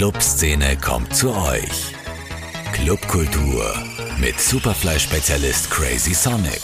Clubszene 0.00 0.78
kommt 0.78 1.14
zu 1.14 1.30
euch. 1.30 1.92
Clubkultur 2.72 3.70
mit 4.18 4.40
Superfly-Spezialist 4.40 5.70
Crazy 5.70 6.14
Sonic. 6.14 6.62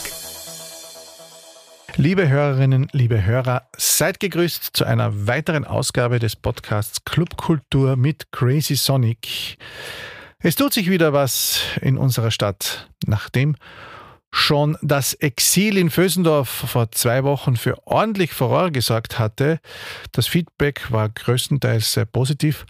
Liebe 1.97 2.29
Hörerinnen, 2.29 2.87
liebe 2.93 3.23
Hörer, 3.23 3.67
seid 3.77 4.19
gegrüßt 4.19 4.71
zu 4.73 4.85
einer 4.85 5.27
weiteren 5.27 5.65
Ausgabe 5.65 6.17
des 6.17 6.35
Podcasts 6.35 7.05
Clubkultur 7.05 7.95
mit 7.95 8.31
Crazy 8.31 8.75
Sonic. 8.75 9.59
Es 10.39 10.55
tut 10.55 10.73
sich 10.73 10.89
wieder 10.89 11.13
was 11.13 11.61
in 11.81 11.99
unserer 11.99 12.31
Stadt, 12.31 12.89
nachdem 13.05 13.55
schon 14.31 14.77
das 14.81 15.13
Exil 15.13 15.77
in 15.77 15.89
Vösendorf 15.89 16.49
vor 16.49 16.91
zwei 16.91 17.23
Wochen 17.23 17.55
für 17.55 17.75
ordentlich 17.87 18.33
Furore 18.33 18.71
gesorgt 18.71 19.19
hatte. 19.19 19.59
Das 20.11 20.27
Feedback 20.27 20.91
war 20.91 21.09
größtenteils 21.09 21.93
sehr 21.93 22.05
positiv. 22.05 22.65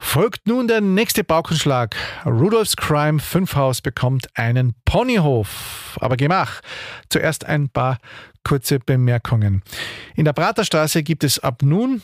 Folgt 0.00 0.46
nun 0.46 0.68
der 0.68 0.80
nächste 0.80 1.24
Paukenschlag. 1.24 1.96
Rudolfs 2.26 2.76
Crime 2.76 3.20
5 3.20 3.54
Haus 3.54 3.80
bekommt 3.80 4.28
einen 4.34 4.74
Ponyhof. 4.84 5.98
Aber 6.00 6.16
gemach. 6.16 6.60
Zuerst 7.08 7.46
ein 7.46 7.68
paar 7.68 7.98
kurze 8.44 8.78
Bemerkungen. 8.78 9.62
In 10.14 10.24
der 10.24 10.32
Praterstraße 10.32 11.02
gibt 11.02 11.24
es 11.24 11.38
ab 11.38 11.62
nun 11.62 12.02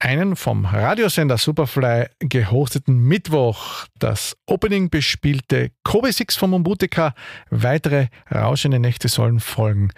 einen 0.00 0.36
vom 0.36 0.64
Radiosender 0.64 1.38
Superfly 1.38 2.06
gehosteten 2.20 2.98
Mittwoch. 2.98 3.86
Das 3.98 4.36
Opening 4.46 4.90
bespielte 4.90 5.72
Kobe 5.82 6.12
Six 6.12 6.36
vom 6.36 6.54
Umbutika. 6.54 7.14
Weitere 7.50 8.08
rauschende 8.32 8.78
Nächte 8.78 9.08
sollen 9.08 9.40
folgen. 9.40 9.90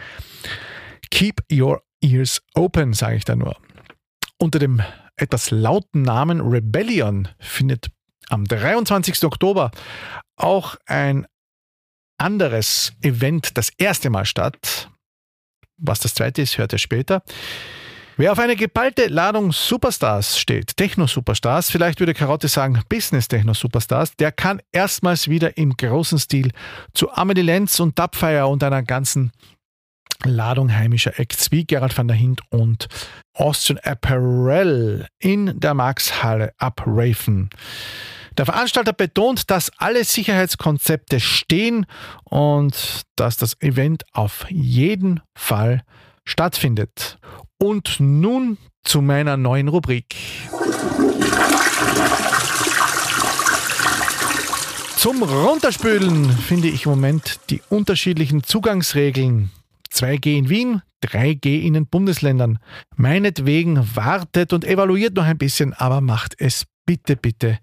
Keep 1.10 1.42
your 1.52 1.82
ears 2.00 2.42
open, 2.54 2.92
sage 2.94 3.16
ich 3.16 3.24
da 3.24 3.36
nur. 3.36 3.56
Unter 4.38 4.58
dem 4.58 4.82
etwas 5.16 5.50
lauten 5.50 6.02
Namen 6.02 6.40
Rebellion 6.40 7.28
findet 7.38 7.90
am 8.30 8.44
23. 8.44 9.24
Oktober 9.24 9.70
auch 10.36 10.76
ein 10.86 11.26
anderes 12.16 12.92
Event 13.02 13.56
das 13.58 13.70
erste 13.76 14.08
Mal 14.08 14.24
statt. 14.24 14.88
Was 15.76 16.00
das 16.00 16.14
zweite 16.14 16.42
ist, 16.42 16.58
hört 16.58 16.72
ihr 16.72 16.78
später. 16.78 17.22
Wer 18.20 18.32
auf 18.32 18.38
eine 18.38 18.54
geballte 18.54 19.06
Ladung 19.06 19.50
Superstars 19.50 20.38
steht, 20.38 20.76
Techno-Superstars, 20.76 21.70
vielleicht 21.70 22.00
würde 22.00 22.12
Karotte 22.12 22.48
sagen 22.48 22.78
Business-Techno-Superstars, 22.86 24.14
der 24.16 24.30
kann 24.30 24.60
erstmals 24.72 25.28
wieder 25.28 25.56
im 25.56 25.74
großen 25.74 26.18
Stil 26.18 26.50
zu 26.92 27.10
Amelie 27.12 27.42
Lenz 27.42 27.80
und 27.80 27.98
Dubfire 27.98 28.46
und 28.46 28.62
einer 28.62 28.82
ganzen 28.82 29.32
Ladung 30.22 30.70
heimischer 30.70 31.18
Acts 31.18 31.50
wie 31.50 31.64
Gerald 31.64 31.96
van 31.96 32.08
der 32.08 32.16
Hint 32.18 32.42
und 32.50 32.88
Austrian 33.32 33.80
Apparel 33.82 35.06
in 35.18 35.58
der 35.58 35.72
Markshalle 35.72 36.52
abrafen. 36.58 37.48
Der 38.36 38.44
Veranstalter 38.44 38.92
betont, 38.92 39.50
dass 39.50 39.72
alle 39.78 40.04
Sicherheitskonzepte 40.04 41.20
stehen 41.20 41.86
und 42.24 43.00
dass 43.16 43.38
das 43.38 43.58
Event 43.62 44.04
auf 44.12 44.44
jeden 44.50 45.22
Fall 45.34 45.84
stattfindet. 46.26 47.18
Und 47.62 48.00
nun 48.00 48.56
zu 48.84 49.02
meiner 49.02 49.36
neuen 49.36 49.68
Rubrik. 49.68 50.16
Zum 54.96 55.22
Runterspülen 55.22 56.30
finde 56.30 56.68
ich 56.68 56.86
im 56.86 56.92
Moment 56.92 57.40
die 57.50 57.60
unterschiedlichen 57.68 58.42
Zugangsregeln. 58.44 59.50
2G 59.92 60.38
in 60.38 60.48
Wien, 60.48 60.82
3G 61.04 61.60
in 61.60 61.74
den 61.74 61.86
Bundesländern. 61.86 62.58
Meinetwegen 62.96 63.94
wartet 63.94 64.52
und 64.54 64.64
evaluiert 64.64 65.14
noch 65.14 65.24
ein 65.24 65.38
bisschen, 65.38 65.74
aber 65.74 66.00
macht 66.00 66.34
es 66.38 66.64
bitte, 66.86 67.16
bitte 67.16 67.58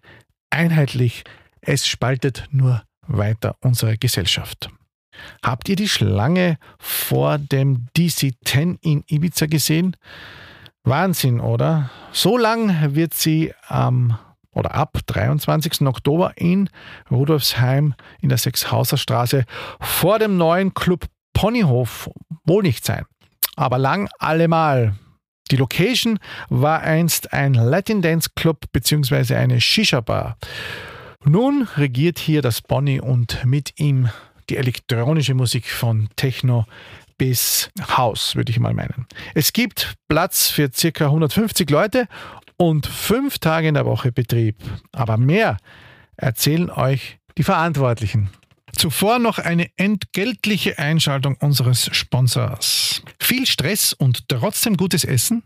einheitlich. 0.51 1.23
Es 1.61 1.87
spaltet 1.87 2.45
nur 2.51 2.83
weiter 3.07 3.55
unsere 3.61 3.97
Gesellschaft. 3.97 4.69
Habt 5.43 5.69
ihr 5.69 5.75
die 5.75 5.89
Schlange 5.89 6.57
vor 6.79 7.37
dem 7.37 7.87
DC-10 7.97 8.77
in 8.81 9.03
Ibiza 9.07 9.45
gesehen? 9.45 9.95
Wahnsinn, 10.83 11.39
oder? 11.39 11.89
So 12.11 12.37
lang 12.37 12.95
wird 12.95 13.13
sie 13.13 13.53
am 13.67 14.17
oder 14.57 14.73
ab 14.73 14.97
23. 15.05 15.81
Oktober 15.81 16.33
in 16.35 16.69
Rudolfsheim 17.11 17.93
in 18.21 18.29
der 18.29 18.39
Sechshauser 18.39 18.97
Straße 18.97 19.45
vor 19.79 20.17
dem 20.17 20.37
neuen 20.37 20.73
Club 20.73 21.05
Ponyhof 21.33 22.09
wohl 22.45 22.63
nicht 22.63 22.83
sein. 22.83 23.05
Aber 23.55 23.77
lang 23.77 24.09
allemal. 24.17 24.95
Die 25.51 25.55
Location 25.55 26.19
war 26.49 26.81
einst 26.81 27.31
ein 27.33 27.53
Latin 27.53 28.01
Dance 28.01 28.31
Club 28.35 28.65
bzw. 28.73 29.35
eine 29.35 29.61
Shisha 29.61 30.01
Bar. 30.01 30.37
Nun 31.23 31.67
regiert 31.77 32.19
hier 32.19 32.41
das 32.41 32.61
Pony 32.61 32.99
und 32.99 33.45
mit 33.45 33.79
ihm 33.79 34.09
die 34.49 34.57
elektronische 34.57 35.33
Musik 35.33 35.69
von 35.69 36.09
Techno 36.15 36.65
bis 37.17 37.69
House, 37.97 38.35
würde 38.35 38.51
ich 38.51 38.59
mal 38.59 38.73
meinen. 38.73 39.07
Es 39.33 39.53
gibt 39.53 39.95
Platz 40.07 40.49
für 40.49 40.69
circa 40.71 41.05
150 41.05 41.69
Leute 41.69 42.07
und 42.57 42.85
fünf 42.87 43.39
Tage 43.39 43.67
in 43.67 43.73
der 43.73 43.85
Woche 43.85 44.11
Betrieb. 44.11 44.57
Aber 44.91 45.17
mehr 45.17 45.57
erzählen 46.15 46.69
euch 46.69 47.19
die 47.37 47.43
Verantwortlichen. 47.43 48.29
Zuvor 48.75 49.17
noch 49.19 49.39
eine 49.39 49.69
entgeltliche 49.77 50.77
Einschaltung 50.77 51.35
unseres 51.39 51.89
Sponsors. 51.95 53.01
Viel 53.19 53.47
Stress 53.47 53.93
und 53.93 54.29
trotzdem 54.29 54.77
gutes 54.77 55.03
Essen? 55.03 55.43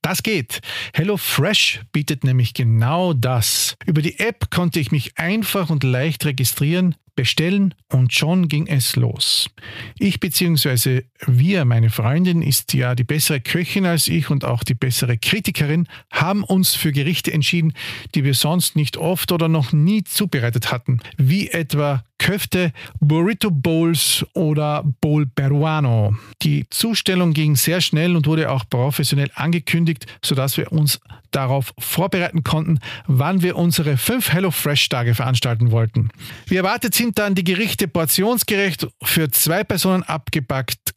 Das 0.00 0.22
geht. 0.22 0.60
HelloFresh 0.94 1.82
bietet 1.92 2.24
nämlich 2.24 2.54
genau 2.54 3.12
das. 3.12 3.76
Über 3.86 4.02
die 4.02 4.18
App 4.18 4.50
konnte 4.50 4.80
ich 4.80 4.90
mich 4.90 5.16
einfach 5.16 5.70
und 5.70 5.84
leicht 5.84 6.24
registrieren, 6.24 6.96
bestellen 7.14 7.74
und 7.88 8.12
schon 8.12 8.48
ging 8.48 8.66
es 8.66 8.96
los. 8.96 9.50
Ich 9.98 10.20
bzw. 10.20 11.02
wir, 11.26 11.64
meine 11.64 11.90
Freundin, 11.90 12.42
ist 12.42 12.72
ja 12.74 12.94
die 12.94 13.04
bessere 13.04 13.40
Köchin 13.40 13.86
als 13.86 14.08
ich 14.08 14.30
und 14.30 14.44
auch 14.44 14.64
die 14.64 14.74
bessere 14.74 15.18
Kritikerin, 15.18 15.86
haben 16.10 16.44
uns 16.44 16.74
für 16.74 16.92
Gerichte 16.92 17.32
entschieden, 17.32 17.74
die 18.14 18.24
wir 18.24 18.34
sonst 18.34 18.76
nicht 18.76 18.96
oft 18.96 19.32
oder 19.32 19.48
noch 19.48 19.72
nie 19.72 20.04
zubereitet 20.04 20.72
hatten, 20.72 21.00
wie 21.16 21.48
etwa 21.48 22.04
Köfte, 22.22 22.72
Burrito 23.00 23.50
Bowls 23.50 24.24
oder 24.32 24.84
Bowl 25.00 25.26
Peruano. 25.26 26.14
Die 26.42 26.66
Zustellung 26.70 27.32
ging 27.32 27.56
sehr 27.56 27.80
schnell 27.80 28.14
und 28.14 28.28
wurde 28.28 28.48
auch 28.48 28.64
professionell 28.70 29.28
angekündigt, 29.34 30.06
sodass 30.24 30.56
wir 30.56 30.70
uns 30.70 31.00
darauf 31.32 31.74
vorbereiten 31.80 32.44
konnten, 32.44 32.78
wann 33.08 33.42
wir 33.42 33.56
unsere 33.56 33.96
fünf 33.96 34.32
HelloFresh-Tage 34.32 35.16
veranstalten 35.16 35.72
wollten. 35.72 36.10
Wie 36.46 36.56
erwartet 36.56 36.94
sind 36.94 37.18
dann 37.18 37.34
die 37.34 37.42
Gerichte 37.42 37.88
portionsgerecht 37.88 38.86
für 39.02 39.28
zwei 39.32 39.64
Personen 39.64 40.04
abgepackt, 40.04 40.94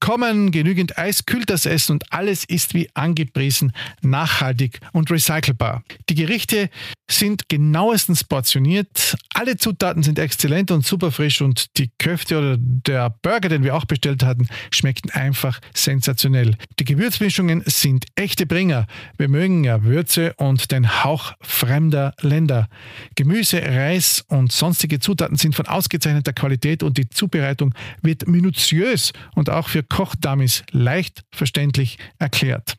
gekommen, 0.00 0.50
genügend 0.50 0.98
Eis 0.98 1.26
kühlt 1.26 1.50
das 1.50 1.66
Essen 1.66 1.92
und 1.92 2.12
alles 2.12 2.44
ist 2.44 2.74
wie 2.74 2.88
angepriesen 2.94 3.72
nachhaltig 4.02 4.80
und 4.92 5.10
recycelbar. 5.10 5.82
Die 6.08 6.14
Gerichte 6.14 6.70
sind 7.08 7.48
genauestens 7.48 8.24
portioniert, 8.24 9.16
alle 9.34 9.56
Zutaten 9.56 10.02
sind 10.02 10.18
exzellent 10.18 10.70
und 10.70 10.84
super 10.84 11.12
frisch 11.12 11.40
und 11.40 11.76
die 11.78 11.90
Köfte 11.98 12.38
oder 12.38 12.56
der 12.58 13.10
Burger, 13.22 13.48
den 13.48 13.62
wir 13.62 13.74
auch 13.74 13.84
bestellt 13.84 14.22
hatten, 14.22 14.48
schmeckten 14.70 15.10
einfach 15.10 15.60
sensationell. 15.74 16.56
Die 16.78 16.84
Gewürzmischungen 16.84 17.62
sind 17.66 18.06
echte 18.16 18.46
Bringer. 18.46 18.86
Wir 19.18 19.28
mögen 19.28 19.64
ja 19.64 19.84
Würze 19.84 20.34
und 20.34 20.70
den 20.72 21.04
Hauch 21.04 21.32
fremder 21.40 22.14
Länder. 22.20 22.68
Gemüse, 23.14 23.62
Reis 23.62 24.24
und 24.28 24.52
sonstige 24.52 24.98
Zutaten 24.98 25.36
sind 25.36 25.54
von 25.54 25.66
ausgezeichneter 25.66 26.32
Qualität 26.32 26.82
und 26.82 26.98
die 26.98 27.08
Zubereitung 27.08 27.74
wird 28.02 28.26
minutiös 28.28 29.12
und 29.34 29.50
auch 29.50 29.68
für 29.68 29.85
Kochdummies 29.88 30.64
leicht 30.70 31.24
verständlich 31.30 31.98
erklärt. 32.18 32.76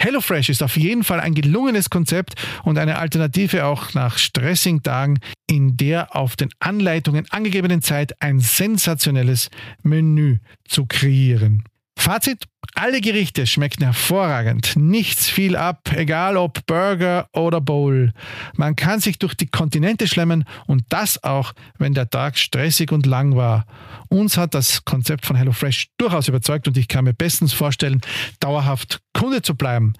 HelloFresh 0.00 0.48
ist 0.48 0.62
auf 0.62 0.76
jeden 0.76 1.04
Fall 1.04 1.20
ein 1.20 1.34
gelungenes 1.34 1.88
Konzept 1.88 2.34
und 2.64 2.78
eine 2.78 2.98
Alternative 2.98 3.64
auch 3.64 3.94
nach 3.94 4.18
stressigen 4.18 4.82
Tagen, 4.82 5.18
in 5.48 5.76
der 5.76 6.16
auf 6.16 6.36
den 6.36 6.50
Anleitungen 6.58 7.26
angegebenen 7.30 7.82
Zeit 7.82 8.20
ein 8.20 8.40
sensationelles 8.40 9.50
Menü 9.82 10.38
zu 10.64 10.86
kreieren. 10.86 11.64
Fazit, 12.02 12.48
alle 12.74 13.00
Gerichte 13.00 13.46
schmecken 13.46 13.84
hervorragend. 13.84 14.72
Nichts 14.74 15.28
fiel 15.28 15.54
ab, 15.54 15.92
egal 15.94 16.36
ob 16.36 16.66
Burger 16.66 17.28
oder 17.32 17.60
Bowl. 17.60 18.12
Man 18.56 18.74
kann 18.74 18.98
sich 18.98 19.20
durch 19.20 19.34
die 19.34 19.46
Kontinente 19.46 20.08
schlemmen 20.08 20.44
und 20.66 20.82
das 20.88 21.22
auch, 21.22 21.52
wenn 21.78 21.94
der 21.94 22.10
Tag 22.10 22.38
stressig 22.38 22.90
und 22.90 23.06
lang 23.06 23.36
war. 23.36 23.66
Uns 24.08 24.36
hat 24.36 24.54
das 24.54 24.84
Konzept 24.84 25.26
von 25.26 25.36
HelloFresh 25.36 25.90
durchaus 25.96 26.26
überzeugt 26.26 26.66
und 26.66 26.76
ich 26.76 26.88
kann 26.88 27.04
mir 27.04 27.14
bestens 27.14 27.52
vorstellen, 27.52 28.00
dauerhaft 28.40 28.98
Kunde 29.12 29.40
zu 29.42 29.54
bleiben. 29.54 29.92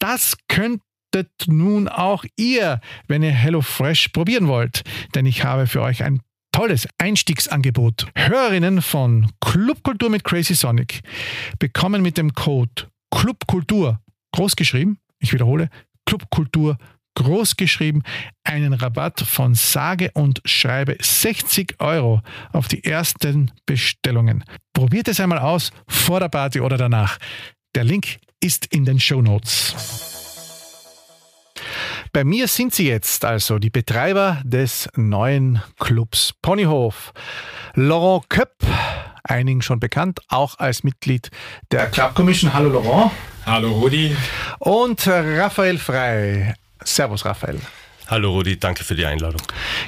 Das 0.00 0.36
könnte 0.48 0.82
nun 1.46 1.86
auch 1.86 2.24
ihr, 2.34 2.80
wenn 3.06 3.22
ihr 3.22 3.30
HelloFresh 3.30 4.08
probieren 4.08 4.48
wollt. 4.48 4.82
Denn 5.14 5.24
ich 5.24 5.44
habe 5.44 5.68
für 5.68 5.82
euch 5.82 6.02
ein 6.02 6.20
tolles 6.54 6.86
Einstiegsangebot. 6.98 8.06
Hörerinnen 8.14 8.80
von 8.80 9.28
Clubkultur 9.40 10.08
mit 10.08 10.22
Crazy 10.22 10.54
Sonic 10.54 11.00
bekommen 11.58 12.00
mit 12.00 12.16
dem 12.16 12.32
Code 12.32 12.86
Clubkultur 13.10 13.98
großgeschrieben, 14.30 14.98
ich 15.18 15.32
wiederhole, 15.32 15.68
Clubkultur 16.06 16.78
groß 17.16 17.56
geschrieben, 17.56 18.04
einen 18.44 18.72
Rabatt 18.72 19.20
von 19.20 19.56
sage 19.56 20.12
und 20.14 20.42
schreibe 20.44 20.96
60 21.00 21.80
Euro 21.80 22.22
auf 22.52 22.68
die 22.68 22.84
ersten 22.84 23.50
Bestellungen. 23.66 24.44
Probiert 24.72 25.08
es 25.08 25.18
einmal 25.18 25.40
aus, 25.40 25.72
vor 25.88 26.20
der 26.20 26.28
Party 26.28 26.60
oder 26.60 26.76
danach. 26.76 27.18
Der 27.74 27.82
Link 27.82 28.18
ist 28.40 28.66
in 28.66 28.84
den 28.84 29.00
Show 29.00 29.22
Notes. 29.22 30.23
Bei 32.12 32.24
mir 32.24 32.48
sind 32.48 32.74
sie 32.74 32.88
jetzt 32.88 33.24
also 33.24 33.58
die 33.58 33.70
Betreiber 33.70 34.40
des 34.44 34.88
neuen 34.96 35.62
Clubs 35.78 36.34
Ponyhof. 36.42 37.12
Laurent 37.74 38.28
Köpp, 38.28 38.52
einigen 39.24 39.62
schon 39.62 39.80
bekannt, 39.80 40.20
auch 40.28 40.58
als 40.58 40.84
Mitglied 40.84 41.30
der 41.70 41.86
Club 41.90 42.14
Commission. 42.14 42.52
Hallo 42.52 42.70
Laurent. 42.70 43.10
Hallo 43.46 43.72
Rudi. 43.72 44.16
Und 44.58 45.06
Raphael 45.06 45.78
Frei. 45.78 46.54
Servus 46.82 47.24
Raphael. 47.24 47.60
Hallo 48.06 48.32
Rudi, 48.32 48.58
danke 48.58 48.84
für 48.84 48.94
die 48.94 49.06
Einladung. 49.06 49.40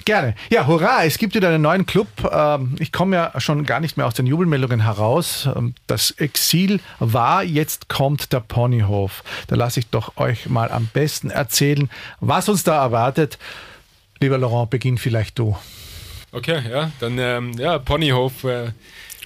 Gerne. 0.07 0.35
Ja, 0.51 0.67
hurra, 0.67 1.05
es 1.05 1.19
gibt 1.19 1.35
wieder 1.35 1.49
einen 1.49 1.63
neuen 1.63 1.85
Club. 1.85 2.09
Ähm, 2.33 2.75
ich 2.79 2.91
komme 2.91 3.17
ja 3.17 3.41
schon 3.41 3.65
gar 3.65 3.81
nicht 3.81 3.99
mehr 3.99 4.07
aus 4.07 4.15
den 4.15 4.27
Jubelmeldungen 4.27 4.81
heraus. 4.81 5.47
Ähm, 5.55 5.75
das 5.87 6.13
Exil 6.13 6.81
war, 6.99 7.45
jetzt 7.45 7.89
kommt 7.89 8.33
der 8.33 8.41
Ponyhof. 8.41 9.23
Da 9.49 9.57
lasse 9.57 9.81
ich 9.81 9.89
doch 9.89 10.17
euch 10.17 10.49
mal 10.49 10.71
am 10.71 10.89
besten 10.93 11.29
erzählen, 11.29 11.91
was 12.21 12.49
uns 12.49 12.65
da 12.65 12.83
erwartet. 12.83 13.39
Lieber 14.19 14.39
Laurent, 14.39 14.71
beginn 14.71 14.97
vielleicht 14.97 15.39
du. 15.39 15.57
Okay, 16.33 16.63
ja, 16.71 16.91
dann 17.01 17.19
ähm, 17.19 17.53
ja, 17.59 17.79
Ponyhof. 17.79 18.45
Äh 18.45 18.71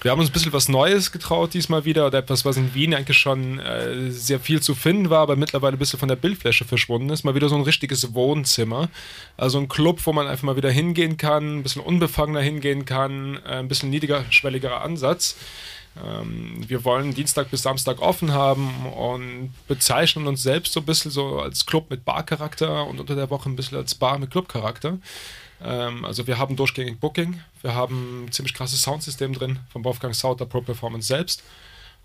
wir 0.02 0.10
haben 0.10 0.20
uns 0.20 0.30
ein 0.30 0.32
bisschen 0.32 0.52
was 0.52 0.68
Neues 0.68 1.12
getraut 1.12 1.52
diesmal 1.52 1.84
wieder 1.84 2.06
oder 2.06 2.18
etwas, 2.18 2.44
was 2.44 2.56
in 2.56 2.74
Wien 2.74 2.94
eigentlich 2.94 3.18
schon 3.18 3.58
äh, 3.58 4.10
sehr 4.10 4.40
viel 4.40 4.62
zu 4.62 4.74
finden 4.74 5.10
war, 5.10 5.20
aber 5.20 5.36
mittlerweile 5.36 5.76
ein 5.76 5.78
bisschen 5.78 5.98
von 5.98 6.08
der 6.08 6.16
Bildfläche 6.16 6.64
verschwunden 6.64 7.10
ist. 7.10 7.24
Mal 7.24 7.34
wieder 7.34 7.48
so 7.48 7.56
ein 7.56 7.62
richtiges 7.62 8.14
Wohnzimmer. 8.14 8.88
Also 9.36 9.58
ein 9.58 9.68
Club, 9.68 10.00
wo 10.04 10.12
man 10.12 10.26
einfach 10.26 10.44
mal 10.44 10.56
wieder 10.56 10.70
hingehen 10.70 11.16
kann, 11.16 11.58
ein 11.58 11.62
bisschen 11.62 11.82
unbefangener 11.82 12.40
hingehen 12.40 12.84
kann, 12.86 13.36
äh, 13.44 13.56
ein 13.56 13.68
bisschen 13.68 13.90
niedrigschwelligerer 13.90 14.80
Ansatz. 14.80 15.36
Ähm, 16.02 16.64
wir 16.66 16.84
wollen 16.84 17.14
Dienstag 17.14 17.50
bis 17.50 17.62
Samstag 17.62 18.00
offen 18.00 18.32
haben 18.32 18.86
und 18.86 19.52
bezeichnen 19.68 20.26
uns 20.26 20.42
selbst 20.42 20.72
so 20.72 20.80
ein 20.80 20.86
bisschen 20.86 21.10
so 21.10 21.40
als 21.40 21.66
Club 21.66 21.90
mit 21.90 22.04
Barcharakter 22.04 22.86
und 22.86 23.00
unter 23.00 23.16
der 23.16 23.28
Woche 23.30 23.50
ein 23.50 23.56
bisschen 23.56 23.76
als 23.76 23.94
Bar 23.94 24.18
mit 24.18 24.30
Clubcharakter. 24.30 24.98
Ähm, 25.62 26.04
also 26.04 26.26
wir 26.26 26.38
haben 26.38 26.56
durchgängig 26.56 27.00
Booking, 27.00 27.40
wir 27.62 27.74
haben 27.74 28.24
ein 28.24 28.32
ziemlich 28.32 28.54
krasses 28.54 28.82
Soundsystem 28.82 29.32
drin 29.32 29.58
vom 29.70 29.84
Wolfgang 29.84 30.14
Sauter 30.14 30.46
Pro 30.46 30.60
Performance 30.60 31.08
selbst 31.08 31.42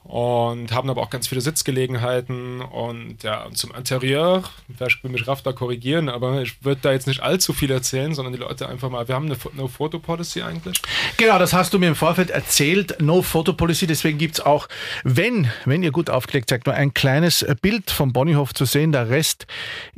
und 0.05 0.71
haben 0.71 0.89
aber 0.91 1.01
auch 1.01 1.09
ganz 1.09 1.27
viele 1.27 1.41
Sitzgelegenheiten 1.41 2.61
und 2.61 3.23
ja, 3.23 3.43
und 3.43 3.57
zum 3.57 3.73
Interieur, 3.73 4.43
vielleicht 4.77 5.03
will 5.03 5.09
mich 5.09 5.27
Raff 5.27 5.41
da 5.41 5.51
korrigieren, 5.51 6.09
aber 6.09 6.43
ich 6.43 6.63
würde 6.63 6.79
da 6.83 6.91
jetzt 6.91 7.07
nicht 7.07 7.21
allzu 7.21 7.53
viel 7.53 7.71
erzählen, 7.71 8.13
sondern 8.13 8.31
die 8.31 8.39
Leute 8.39 8.69
einfach 8.69 8.91
mal, 8.91 9.07
wir 9.07 9.15
haben 9.15 9.25
eine 9.25 9.37
No-Photo-Policy 9.53 10.43
eigentlich. 10.43 10.79
Genau, 11.17 11.39
das 11.39 11.53
hast 11.53 11.73
du 11.73 11.79
mir 11.79 11.87
im 11.87 11.95
Vorfeld 11.95 12.29
erzählt, 12.29 13.01
No-Photo-Policy, 13.01 13.87
deswegen 13.87 14.19
gibt 14.19 14.35
es 14.35 14.45
auch, 14.45 14.67
wenn, 15.03 15.49
wenn 15.65 15.81
ihr 15.81 15.91
gut 15.91 16.11
aufgelegt 16.11 16.51
seid, 16.51 16.67
nur 16.67 16.75
ein 16.75 16.93
kleines 16.93 17.43
Bild 17.63 17.89
vom 17.89 18.13
Bonnyhof 18.13 18.53
zu 18.53 18.65
sehen, 18.65 18.91
der 18.91 19.09
Rest 19.09 19.47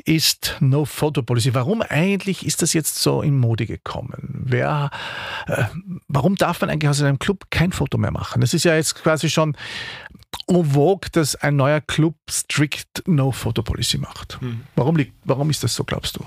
ist 0.05 0.55
No-Photo-Policy. 0.61 1.53
Warum 1.53 1.81
eigentlich 1.81 2.45
ist 2.45 2.61
das 2.61 2.71
jetzt 2.71 2.99
so 2.99 3.21
in 3.21 3.37
Mode 3.37 3.65
gekommen? 3.65 4.45
Wer, 4.45 4.89
äh, 5.47 5.65
warum 6.07 6.35
darf 6.37 6.61
man 6.61 6.69
eigentlich 6.69 6.89
aus 6.89 7.01
einem 7.01 7.19
Club 7.19 7.47
kein 7.49 7.73
Foto 7.73 7.97
mehr 7.97 8.11
machen? 8.11 8.39
Das 8.39 8.53
ist 8.53 8.63
ja 8.63 8.75
jetzt 8.75 8.95
quasi 8.95 9.29
schon 9.29 9.57
en 10.47 10.73
vogue, 10.73 11.09
dass 11.11 11.35
ein 11.35 11.55
neuer 11.55 11.81
Club 11.81 12.15
strict 12.29 13.03
No-Photo-Policy 13.05 13.97
macht. 13.97 14.39
Hm. 14.41 14.61
Warum, 14.75 14.95
liegt, 14.95 15.13
warum 15.23 15.49
ist 15.49 15.63
das 15.63 15.75
so, 15.75 15.83
glaubst 15.83 16.17
du? 16.17 16.25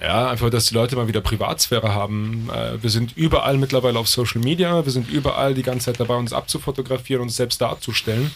Ja, 0.00 0.30
einfach, 0.30 0.50
dass 0.50 0.66
die 0.66 0.74
Leute 0.74 0.96
mal 0.96 1.06
wieder 1.06 1.20
Privatsphäre 1.20 1.94
haben. 1.94 2.48
Äh, 2.50 2.82
wir 2.82 2.90
sind 2.90 3.16
überall 3.16 3.58
mittlerweile 3.58 3.98
auf 3.98 4.08
Social 4.08 4.40
Media, 4.40 4.84
wir 4.84 4.92
sind 4.92 5.08
überall 5.10 5.54
die 5.54 5.62
ganze 5.62 5.86
Zeit 5.86 6.00
dabei, 6.00 6.14
uns 6.14 6.32
abzufotografieren, 6.32 7.22
uns 7.22 7.36
selbst 7.36 7.60
darzustellen. 7.60 8.30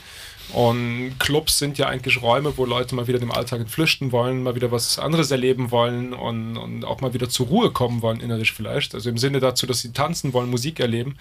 Und 0.53 1.19
Clubs 1.19 1.59
sind 1.59 1.77
ja 1.77 1.87
eigentlich 1.87 2.23
Räume, 2.23 2.57
wo 2.57 2.65
Leute 2.65 2.95
mal 2.95 3.09
wieder 3.09 3.19
dem 3.19 3.33
Alltag 3.33 3.61
entflüchten 3.61 4.13
wollen, 4.13 4.43
mal 4.43 4.55
wieder 4.55 4.71
was 4.71 4.99
anderes 4.99 5.31
erleben 5.31 5.71
wollen 5.71 6.15
und, 6.15 6.57
und 6.57 6.85
auch 6.85 7.01
mal 7.01 7.15
wieder 7.15 7.29
zur 7.29 7.47
Ruhe 7.47 7.73
kommen 7.73 8.01
wollen, 8.03 8.21
innerlich 8.21 8.53
vielleicht. 8.53 8.95
Also 8.95 9.11
im 9.11 9.19
Sinne 9.19 9.41
dazu, 9.41 9.67
dass 9.67 9.81
sie 9.81 9.93
tanzen 9.93 10.33
wollen, 10.33 10.49
Musik 10.49 10.79
erleben, 10.81 11.17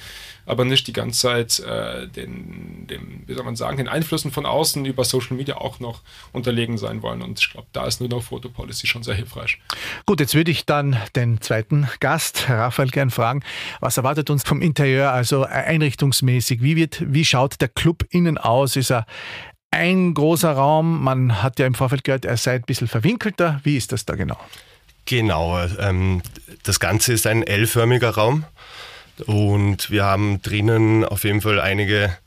aber 0.45 0.63
nicht 0.63 0.87
die 0.87 0.93
ganze 0.93 1.19
Zeit 1.21 1.59
äh, 1.59 2.07
den, 2.07 2.85
dem, 2.87 3.23
wie 3.25 3.33
soll 3.33 3.43
man 3.43 3.55
sagen, 3.55 3.77
den 3.77 3.87
Einflüssen 3.87 4.31
von 4.31 4.45
außen 4.45 4.85
über 4.85 5.03
Social 5.03 5.35
Media 5.35 5.57
auch 5.57 5.79
noch 5.79 6.01
unterlegen 6.31 6.77
sein 6.77 7.01
wollen. 7.01 7.21
Und 7.21 7.39
ich 7.39 7.51
glaube, 7.51 7.67
da 7.73 7.87
ist 7.87 7.99
nur 7.99 8.09
noch 8.09 8.21
Fotopolicy 8.21 8.87
schon 8.87 9.03
sehr 9.03 9.15
hilfreich. 9.15 9.57
Gut, 10.05 10.19
jetzt 10.19 10.35
würde 10.35 10.51
ich 10.51 10.65
dann 10.65 10.97
den 11.15 11.41
zweiten 11.41 11.87
Gast, 11.99 12.45
Raphael, 12.47 12.89
gern 12.89 13.09
fragen, 13.09 13.43
was 13.79 13.97
erwartet 13.97 14.29
uns 14.29 14.43
vom 14.43 14.61
Interieur, 14.61 15.11
also 15.11 15.43
einrichtungsmäßig? 15.43 16.61
Wie, 16.61 16.75
wird, 16.75 17.03
wie 17.11 17.25
schaut 17.25 17.59
der 17.59 17.69
Club 17.69 18.05
innen 18.09 18.37
aus? 18.37 18.75
Ist 18.75 18.91
er 18.91 19.05
ein 19.71 20.13
großer 20.13 20.51
Raum. 20.51 21.03
Man 21.03 21.43
hat 21.43 21.59
ja 21.59 21.65
im 21.65 21.75
Vorfeld 21.75 22.03
gehört, 22.03 22.25
er 22.25 22.37
sei 22.37 22.55
ein 22.55 22.61
bisschen 22.61 22.87
verwinkelter. 22.87 23.59
Wie 23.63 23.77
ist 23.77 23.91
das 23.91 24.05
da 24.05 24.15
genau? 24.15 24.37
Genau, 25.05 25.59
ähm, 25.79 26.21
das 26.63 26.79
Ganze 26.79 27.13
ist 27.13 27.27
ein 27.27 27.43
L-förmiger 27.43 28.09
Raum 28.11 28.45
und 29.27 29.91
wir 29.91 30.03
haben 30.03 30.41
drinnen 30.41 31.05
auf 31.05 31.23
jeden 31.23 31.41
Fall 31.41 31.61
einige 31.61 32.17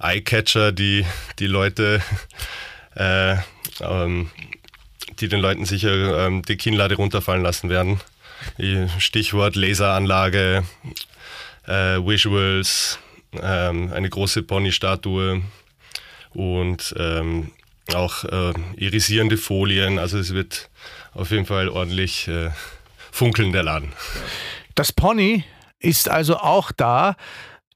Eyecatcher, 0.00 0.72
die 0.72 1.06
die 1.38 1.46
Leute, 1.46 2.02
äh, 2.94 3.36
ähm, 3.80 4.30
die 5.18 5.28
den 5.28 5.40
Leuten 5.40 5.64
sicher 5.64 6.26
ähm, 6.26 6.42
die 6.42 6.56
Kinnlade 6.56 6.96
runterfallen 6.96 7.42
lassen 7.42 7.70
werden. 7.70 8.00
Stichwort 8.98 9.56
Laseranlage, 9.56 10.62
äh, 11.66 11.72
Visuals, 11.72 12.98
ähm, 13.32 13.92
eine 13.94 14.10
große 14.10 14.42
Pony-Statue, 14.42 15.42
und 16.36 16.94
ähm, 16.98 17.50
auch 17.94 18.24
äh, 18.24 18.52
irisierende 18.76 19.38
Folien. 19.38 19.98
Also 19.98 20.18
es 20.18 20.34
wird 20.34 20.68
auf 21.14 21.30
jeden 21.30 21.46
Fall 21.46 21.68
ordentlich 21.68 22.28
äh, 22.28 22.50
funkeln, 23.10 23.52
der 23.52 23.62
Laden. 23.62 23.92
Das 24.74 24.92
Pony 24.92 25.44
ist 25.78 26.08
also 26.08 26.36
auch 26.36 26.72
da. 26.72 27.16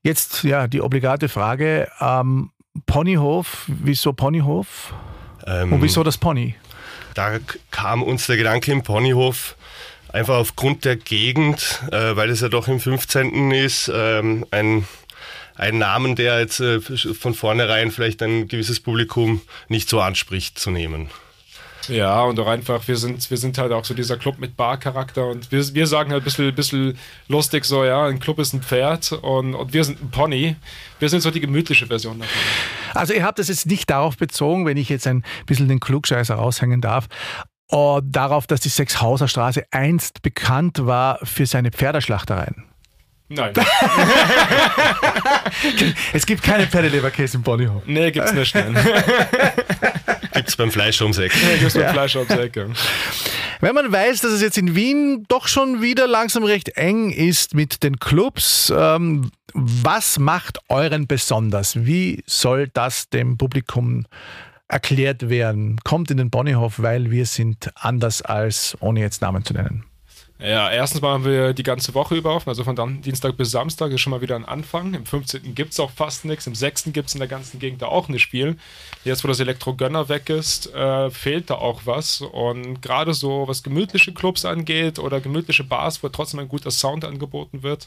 Jetzt 0.02 0.42
ja 0.44 0.66
die 0.68 0.82
obligate 0.82 1.28
Frage: 1.28 1.90
ähm, 2.00 2.50
Ponyhof, 2.86 3.64
wieso 3.66 4.12
Ponyhof? 4.12 4.92
Ähm, 5.46 5.72
Und 5.72 5.82
wieso 5.82 6.02
das 6.02 6.18
Pony? 6.18 6.54
Da 7.14 7.38
kam 7.70 8.02
uns 8.02 8.26
der 8.26 8.36
Gedanke 8.36 8.72
im 8.72 8.82
Ponyhof 8.82 9.56
einfach 10.12 10.36
aufgrund 10.36 10.84
der 10.84 10.96
Gegend, 10.96 11.82
äh, 11.92 12.14
weil 12.14 12.30
es 12.30 12.40
ja 12.40 12.48
doch 12.48 12.68
im 12.68 12.78
15. 12.78 13.52
ist, 13.52 13.90
ähm, 13.92 14.44
ein 14.50 14.86
einen 15.60 15.78
Namen, 15.78 16.16
der 16.16 16.40
jetzt 16.40 16.60
äh, 16.60 16.80
von 16.80 17.34
vornherein 17.34 17.90
vielleicht 17.90 18.22
ein 18.22 18.48
gewisses 18.48 18.80
Publikum 18.80 19.42
nicht 19.68 19.88
so 19.88 20.00
anspricht, 20.00 20.58
zu 20.58 20.70
nehmen. 20.70 21.08
Ja, 21.88 22.22
und 22.22 22.38
auch 22.38 22.46
einfach, 22.46 22.86
wir 22.86 22.96
sind, 22.96 23.28
wir 23.30 23.36
sind 23.36 23.58
halt 23.58 23.72
auch 23.72 23.84
so 23.84 23.94
dieser 23.94 24.16
Club 24.16 24.38
mit 24.38 24.56
Barcharakter 24.56 25.26
und 25.26 25.50
wir, 25.50 25.74
wir 25.74 25.86
sagen 25.86 26.12
halt 26.12 26.22
ein 26.22 26.24
bisschen, 26.24 26.54
bisschen 26.54 26.98
lustig 27.26 27.64
so, 27.64 27.84
ja, 27.84 28.06
ein 28.06 28.20
Club 28.20 28.38
ist 28.38 28.52
ein 28.52 28.62
Pferd 28.62 29.12
und, 29.12 29.54
und 29.54 29.72
wir 29.72 29.82
sind 29.84 30.00
ein 30.00 30.10
Pony. 30.10 30.56
Wir 30.98 31.08
sind 31.08 31.20
so 31.20 31.30
die 31.30 31.40
gemütliche 31.40 31.86
Version 31.86 32.20
davon. 32.20 32.34
Also 32.94 33.12
ihr 33.12 33.24
habt 33.24 33.38
das 33.38 33.48
jetzt 33.48 33.66
nicht 33.66 33.90
darauf 33.90 34.16
bezogen, 34.16 34.66
wenn 34.66 34.76
ich 34.76 34.88
jetzt 34.88 35.06
ein 35.06 35.24
bisschen 35.46 35.68
den 35.68 35.80
Klugscheißer 35.80 36.34
raushängen 36.34 36.80
darf, 36.80 37.06
uh, 37.72 38.00
darauf, 38.04 38.46
dass 38.46 38.60
die 38.60 38.68
Sechshauser 38.68 39.26
Straße 39.26 39.64
einst 39.70 40.22
bekannt 40.22 40.86
war 40.86 41.18
für 41.24 41.46
seine 41.46 41.70
Pferdeschlachtereien. 41.70 42.69
Nein. 43.32 43.52
es 46.12 46.26
gibt 46.26 46.42
keine 46.42 46.66
Pferdeleberkäse 46.66 47.36
im 47.36 47.44
Ponyhof. 47.44 47.84
Nee, 47.86 48.10
gibt's 48.10 48.32
nicht. 48.32 48.52
gibt's 50.34 50.56
beim 50.56 50.72
Fleisch 50.72 51.00
ums 51.00 51.18
Eck. 51.18 51.32
Nee, 51.40 51.58
gibt's 51.58 51.74
beim 51.74 51.84
ja. 51.84 51.92
Fleisch 51.92 52.16
ums 52.16 52.32
Eck. 52.32 52.58
Wenn 53.60 53.74
man 53.74 53.92
weiß, 53.92 54.22
dass 54.22 54.32
es 54.32 54.42
jetzt 54.42 54.58
in 54.58 54.74
Wien 54.74 55.26
doch 55.28 55.46
schon 55.46 55.80
wieder 55.80 56.08
langsam 56.08 56.42
recht 56.42 56.70
eng 56.70 57.10
ist 57.10 57.54
mit 57.54 57.84
den 57.84 58.00
Clubs, 58.00 58.72
ähm, 58.76 59.30
was 59.54 60.18
macht 60.18 60.58
euren 60.68 61.06
besonders? 61.06 61.86
Wie 61.86 62.24
soll 62.26 62.66
das 62.66 63.10
dem 63.10 63.38
Publikum 63.38 64.06
erklärt 64.66 65.28
werden? 65.28 65.78
Kommt 65.84 66.10
in 66.10 66.16
den 66.16 66.32
Ponyhof, 66.32 66.82
weil 66.82 67.12
wir 67.12 67.26
sind 67.26 67.70
anders 67.76 68.22
als, 68.22 68.76
ohne 68.80 68.98
jetzt 68.98 69.22
Namen 69.22 69.44
zu 69.44 69.54
nennen. 69.54 69.84
Ja, 70.42 70.70
erstens 70.70 71.02
machen 71.02 71.24
wir 71.24 71.52
die 71.52 71.62
ganze 71.62 71.92
Woche 71.92 72.16
über 72.16 72.34
offen, 72.34 72.48
also 72.48 72.64
von 72.64 73.02
Dienstag 73.02 73.36
bis 73.36 73.50
Samstag 73.50 73.92
ist 73.92 74.00
schon 74.00 74.10
mal 74.12 74.22
wieder 74.22 74.36
ein 74.36 74.46
Anfang. 74.46 74.94
Im 74.94 75.04
15. 75.04 75.54
gibt 75.54 75.72
es 75.72 75.80
auch 75.80 75.90
fast 75.90 76.24
nichts, 76.24 76.46
im 76.46 76.54
6. 76.54 76.84
gibt 76.92 77.08
es 77.08 77.14
in 77.14 77.18
der 77.18 77.28
ganzen 77.28 77.58
Gegend 77.58 77.82
da 77.82 77.86
auch 77.86 78.08
nicht 78.08 78.22
Spiel. 78.22 78.56
Jetzt, 79.04 79.22
wo 79.22 79.28
das 79.28 79.40
Elektro-Gönner 79.40 80.08
weg 80.08 80.30
ist, 80.30 80.74
äh, 80.74 81.10
fehlt 81.10 81.50
da 81.50 81.54
auch 81.56 81.82
was. 81.84 82.22
Und 82.22 82.80
gerade 82.80 83.12
so, 83.12 83.46
was 83.48 83.62
gemütliche 83.62 84.14
Clubs 84.14 84.46
angeht 84.46 84.98
oder 84.98 85.20
gemütliche 85.20 85.64
Bars, 85.64 86.02
wo 86.02 86.08
trotzdem 86.08 86.40
ein 86.40 86.48
guter 86.48 86.70
Sound 86.70 87.04
angeboten 87.04 87.62
wird, 87.62 87.86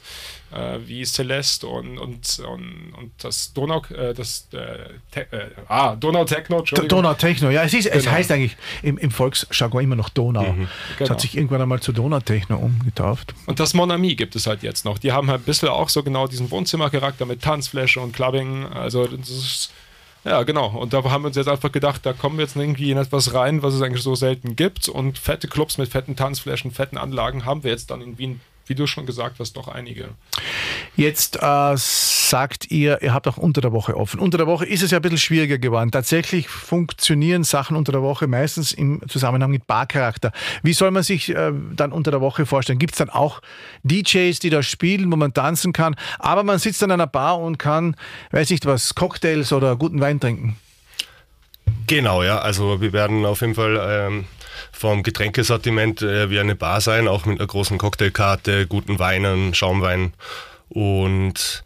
äh, 0.52 0.78
wie 0.86 1.04
Celeste 1.06 1.66
und, 1.68 1.98
und, 1.98 2.40
und, 2.40 2.94
und 2.98 3.12
das 3.18 3.54
Donau, 3.54 3.84
äh, 3.96 4.14
das, 4.14 4.48
äh, 4.54 5.20
äh, 5.20 5.50
ah, 5.68 5.96
Donau 5.96 6.26
Techno. 6.26 6.62
Donau 6.62 7.16
Techno, 7.16 7.50
ja, 7.50 7.64
es, 7.64 7.74
ist, 7.74 7.86
genau. 7.86 7.98
es 7.98 8.08
heißt 8.08 8.32
eigentlich 8.32 8.58
im, 8.84 8.98
im 9.00 9.10
Volksjargon 9.10 9.84
immer 9.84 9.96
noch 9.96 10.10
Donau. 10.10 10.44
Mhm. 10.44 10.56
Genau. 10.56 10.70
Es 11.00 11.10
hat 11.10 11.22
sich 11.22 11.36
irgendwann 11.36 11.62
einmal 11.62 11.80
zu 11.80 11.92
Donau 11.92 12.20
Techno 12.20 12.43
Techno 12.44 12.58
umgetauft. 12.58 13.34
Und 13.46 13.60
das 13.60 13.74
Monami 13.74 14.16
gibt 14.16 14.36
es 14.36 14.48
halt 14.48 14.64
jetzt 14.64 14.86
noch. 14.86 14.98
Die 14.98 15.12
haben 15.12 15.30
halt 15.30 15.42
ein 15.42 15.46
bisschen 15.46 15.70
auch 15.70 15.90
so 15.90 16.04
genau 16.04 16.28
diesen 16.28 16.52
Wohnzimmercharakter 16.52 17.26
mit 17.26 17.42
Tanzfläche 17.42 18.00
und 18.00 18.14
Clubbing. 18.14 18.66
Also 18.68 19.06
das 19.08 19.30
ist 19.30 19.72
ja, 20.26 20.44
genau. 20.44 20.68
Und 20.68 20.94
da 20.94 21.04
haben 21.04 21.24
wir 21.24 21.28
uns 21.28 21.36
jetzt 21.36 21.50
einfach 21.50 21.72
gedacht, 21.72 22.06
da 22.06 22.14
kommen 22.14 22.38
wir 22.38 22.46
jetzt 22.46 22.56
irgendwie 22.56 22.92
in 22.92 22.98
etwas 22.98 23.34
rein, 23.34 23.62
was 23.62 23.74
es 23.74 23.82
eigentlich 23.82 24.04
so 24.04 24.16
selten 24.16 24.56
gibt. 24.56 24.88
Und 24.88 25.18
fette 25.18 25.48
Clubs 25.48 25.78
mit 25.78 25.90
fetten 25.90 26.16
Tanzflächen, 26.16 26.72
fetten 26.72 26.98
Anlagen 26.98 27.46
haben 27.46 27.64
wir 27.64 27.72
jetzt 27.72 27.92
dann 27.92 28.02
in 28.02 28.18
Wien 28.18 28.40
wie 28.66 28.76
du 28.76 28.88
schon 28.88 29.06
gesagt 29.06 29.40
hast, 29.40 29.54
doch 29.54 29.68
einige. 29.68 30.10
Jetzt 30.96 31.42
äh, 31.42 31.74
sagt 31.76 32.72
ihr, 32.72 33.02
ihr 33.02 33.14
habt 33.14 33.28
auch 33.28 33.38
unter 33.38 33.62
der 33.62 33.72
Woche 33.72 33.98
offen. 33.98 34.20
Unter 34.20 34.38
der 34.38 34.48
Woche 34.48 34.66
ist 34.66 34.84
es 34.84 34.92
ja 34.92 35.00
ein 35.00 35.02
bisschen 35.02 35.18
schwieriger 35.18 35.58
geworden. 35.58 35.92
Tatsächlich 35.92 36.48
funktionieren 36.48 37.44
Sachen 37.44 37.76
unter 37.76 37.92
der 37.92 38.02
Woche 38.02 38.28
meistens 38.28 38.72
im 38.72 39.02
Zusammenhang 39.08 39.52
mit 39.52 39.68
Barcharakter. 39.68 40.32
Wie 40.62 40.74
soll 40.74 40.92
man 40.92 41.04
sich 41.04 41.30
äh, 41.30 41.52
dann 41.76 41.92
unter 41.92 42.12
der 42.12 42.22
Woche 42.22 42.46
vorstellen? 42.46 42.80
Gibt 42.80 42.94
es 42.94 43.00
dann 43.00 43.10
auch 43.10 43.42
DJs, 43.84 44.40
die 44.40 44.50
da 44.50 44.64
spielen, 44.64 45.12
wo 45.12 45.16
man 45.16 45.34
tanzen 45.34 45.74
kann, 45.74 45.96
aber 46.20 46.44
man 46.44 46.60
sitzt 46.60 46.84
an 46.84 46.92
einer 46.92 47.08
Bar 47.08 47.40
und 47.40 47.58
kann, 47.58 47.96
weiß 48.32 48.50
nicht 48.50 48.66
was, 48.66 48.96
Cocktails 48.96 49.52
oder 49.52 49.76
guten 49.76 50.00
Wein 50.00 50.20
trinken? 50.20 50.58
Genau, 51.88 52.24
ja. 52.24 52.40
Also 52.40 52.82
wir 52.82 52.94
werden 52.94 53.26
auf 53.26 53.42
jeden 53.42 53.56
Fall 53.56 53.80
ähm, 53.82 54.26
vom 54.74 55.04
Getränkesortiment 55.04 56.02
äh, 56.02 56.30
wie 56.30 56.40
eine 56.40 56.56
Bar 56.56 56.82
sein, 56.82 57.08
auch 57.08 57.26
mit 57.26 57.40
einer 57.40 57.48
großen 57.48 57.78
Cocktailkarte, 57.78 58.68
guten 58.68 59.00
Weinen, 59.00 59.54
Schaumwein 59.54 60.14
und 60.70 61.64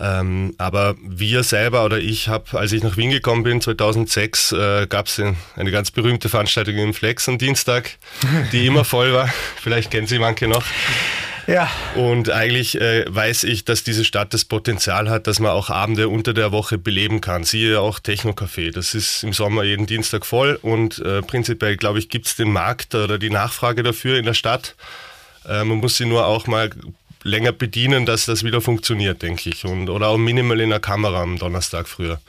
ähm, 0.00 0.54
aber 0.58 0.96
wir 1.00 1.44
selber 1.44 1.84
oder 1.84 1.98
ich 1.98 2.28
habe, 2.28 2.58
als 2.58 2.72
ich 2.72 2.82
nach 2.82 2.96
Wien 2.96 3.10
gekommen 3.10 3.44
bin, 3.44 3.60
2006, 3.60 4.52
äh, 4.52 4.86
gab 4.88 5.06
es 5.06 5.20
eine 5.20 5.70
ganz 5.70 5.90
berühmte 5.90 6.28
Veranstaltung 6.28 6.76
im 6.76 6.94
Flex 6.94 7.28
am 7.28 7.38
Dienstag, 7.38 7.98
die 8.52 8.66
immer 8.66 8.84
voll 8.84 9.12
war. 9.12 9.28
Vielleicht 9.56 9.90
kennen 9.90 10.06
Sie 10.06 10.18
manche 10.18 10.48
noch. 10.48 10.64
Ja. 11.46 11.68
Und 11.94 12.30
eigentlich 12.30 12.80
äh, 12.80 13.04
weiß 13.08 13.44
ich, 13.44 13.64
dass 13.64 13.84
diese 13.84 14.04
Stadt 14.04 14.32
das 14.32 14.44
Potenzial 14.44 15.10
hat, 15.10 15.26
dass 15.26 15.40
man 15.40 15.50
auch 15.50 15.70
Abende 15.70 16.08
unter 16.08 16.34
der 16.34 16.52
Woche 16.52 16.78
beleben 16.78 17.20
kann. 17.20 17.44
Siehe 17.44 17.80
auch 17.80 17.98
Techno-Café. 17.98 18.72
Das 18.72 18.94
ist 18.94 19.24
im 19.24 19.32
Sommer 19.32 19.64
jeden 19.64 19.86
Dienstag 19.86 20.24
voll 20.24 20.58
und 20.62 20.98
äh, 21.00 21.22
prinzipiell, 21.22 21.76
glaube 21.76 21.98
ich, 21.98 22.08
gibt 22.08 22.26
es 22.26 22.36
den 22.36 22.52
Markt 22.52 22.94
oder 22.94 23.18
die 23.18 23.30
Nachfrage 23.30 23.82
dafür 23.82 24.18
in 24.18 24.24
der 24.24 24.34
Stadt. 24.34 24.74
Äh, 25.48 25.64
man 25.64 25.78
muss 25.78 25.96
sie 25.96 26.06
nur 26.06 26.26
auch 26.26 26.46
mal 26.46 26.70
länger 27.24 27.52
bedienen, 27.52 28.06
dass 28.06 28.26
das 28.26 28.44
wieder 28.44 28.60
funktioniert, 28.60 29.22
denke 29.22 29.50
ich. 29.50 29.64
Und, 29.64 29.88
oder 29.88 30.08
auch 30.08 30.18
minimal 30.18 30.60
in 30.60 30.70
der 30.70 30.80
Kamera 30.80 31.22
am 31.22 31.38
Donnerstag 31.38 31.88
früher. 31.88 32.20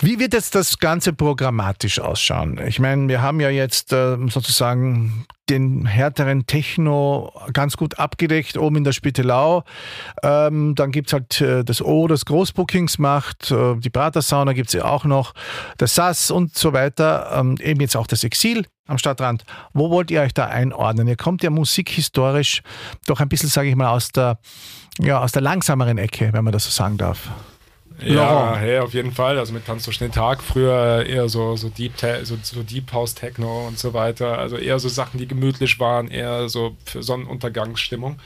Wie 0.00 0.20
wird 0.20 0.32
jetzt 0.32 0.54
das 0.54 0.78
Ganze 0.78 1.12
programmatisch 1.12 1.98
ausschauen? 1.98 2.60
Ich 2.66 2.78
meine, 2.78 3.08
wir 3.08 3.20
haben 3.20 3.40
ja 3.40 3.50
jetzt 3.50 3.92
äh, 3.92 4.16
sozusagen 4.28 5.26
den 5.48 5.86
härteren 5.86 6.46
Techno 6.46 7.32
ganz 7.52 7.76
gut 7.76 7.98
abgedeckt, 7.98 8.56
oben 8.58 8.76
in 8.76 8.84
der 8.84 8.92
Spittelau. 8.92 9.64
Ähm, 10.22 10.76
dann 10.76 10.92
gibt 10.92 11.08
es 11.08 11.12
halt 11.14 11.40
äh, 11.40 11.64
das 11.64 11.82
O, 11.82 12.06
das 12.06 12.24
Großbookings 12.26 12.98
macht, 12.98 13.50
äh, 13.50 13.74
die 13.76 13.90
Prater-Sauna 13.90 14.52
gibt 14.52 14.68
es 14.68 14.74
ja 14.74 14.84
auch 14.84 15.04
noch, 15.04 15.34
das 15.78 15.96
SAS 15.96 16.30
und 16.30 16.56
so 16.56 16.72
weiter. 16.72 17.32
Ähm, 17.34 17.56
eben 17.60 17.80
jetzt 17.80 17.96
auch 17.96 18.06
das 18.06 18.22
Exil 18.22 18.66
am 18.86 18.98
Stadtrand. 18.98 19.44
Wo 19.72 19.90
wollt 19.90 20.12
ihr 20.12 20.20
euch 20.20 20.34
da 20.34 20.46
einordnen? 20.46 21.08
Ihr 21.08 21.16
kommt 21.16 21.42
ja 21.42 21.50
musikhistorisch 21.50 22.62
doch 23.06 23.18
ein 23.18 23.28
bisschen, 23.28 23.48
sage 23.48 23.68
ich 23.68 23.76
mal, 23.76 23.90
aus 23.90 24.12
der, 24.12 24.38
ja, 25.00 25.20
aus 25.20 25.32
der 25.32 25.42
langsameren 25.42 25.98
Ecke, 25.98 26.32
wenn 26.32 26.44
man 26.44 26.52
das 26.52 26.64
so 26.64 26.70
sagen 26.70 26.98
darf. 26.98 27.30
Ja, 28.00 28.56
hey, 28.56 28.78
auf 28.78 28.94
jeden 28.94 29.12
Fall. 29.12 29.38
Also 29.38 29.52
mit 29.52 29.66
Tanz 29.66 29.84
durch 29.84 29.98
den 29.98 30.12
Tag 30.12 30.42
früher 30.42 31.04
eher 31.04 31.28
so, 31.28 31.56
so, 31.56 31.68
Deep, 31.68 31.94
so, 32.22 32.36
so 32.40 32.62
Deep 32.62 32.92
House 32.92 33.14
Techno 33.14 33.66
und 33.66 33.78
so 33.78 33.92
weiter. 33.92 34.38
Also 34.38 34.56
eher 34.56 34.78
so 34.78 34.88
Sachen, 34.88 35.18
die 35.18 35.26
gemütlich 35.26 35.80
waren, 35.80 36.08
eher 36.08 36.48
so 36.48 36.76
für 36.84 37.02
Sonnenuntergangsstimmung. 37.02 38.20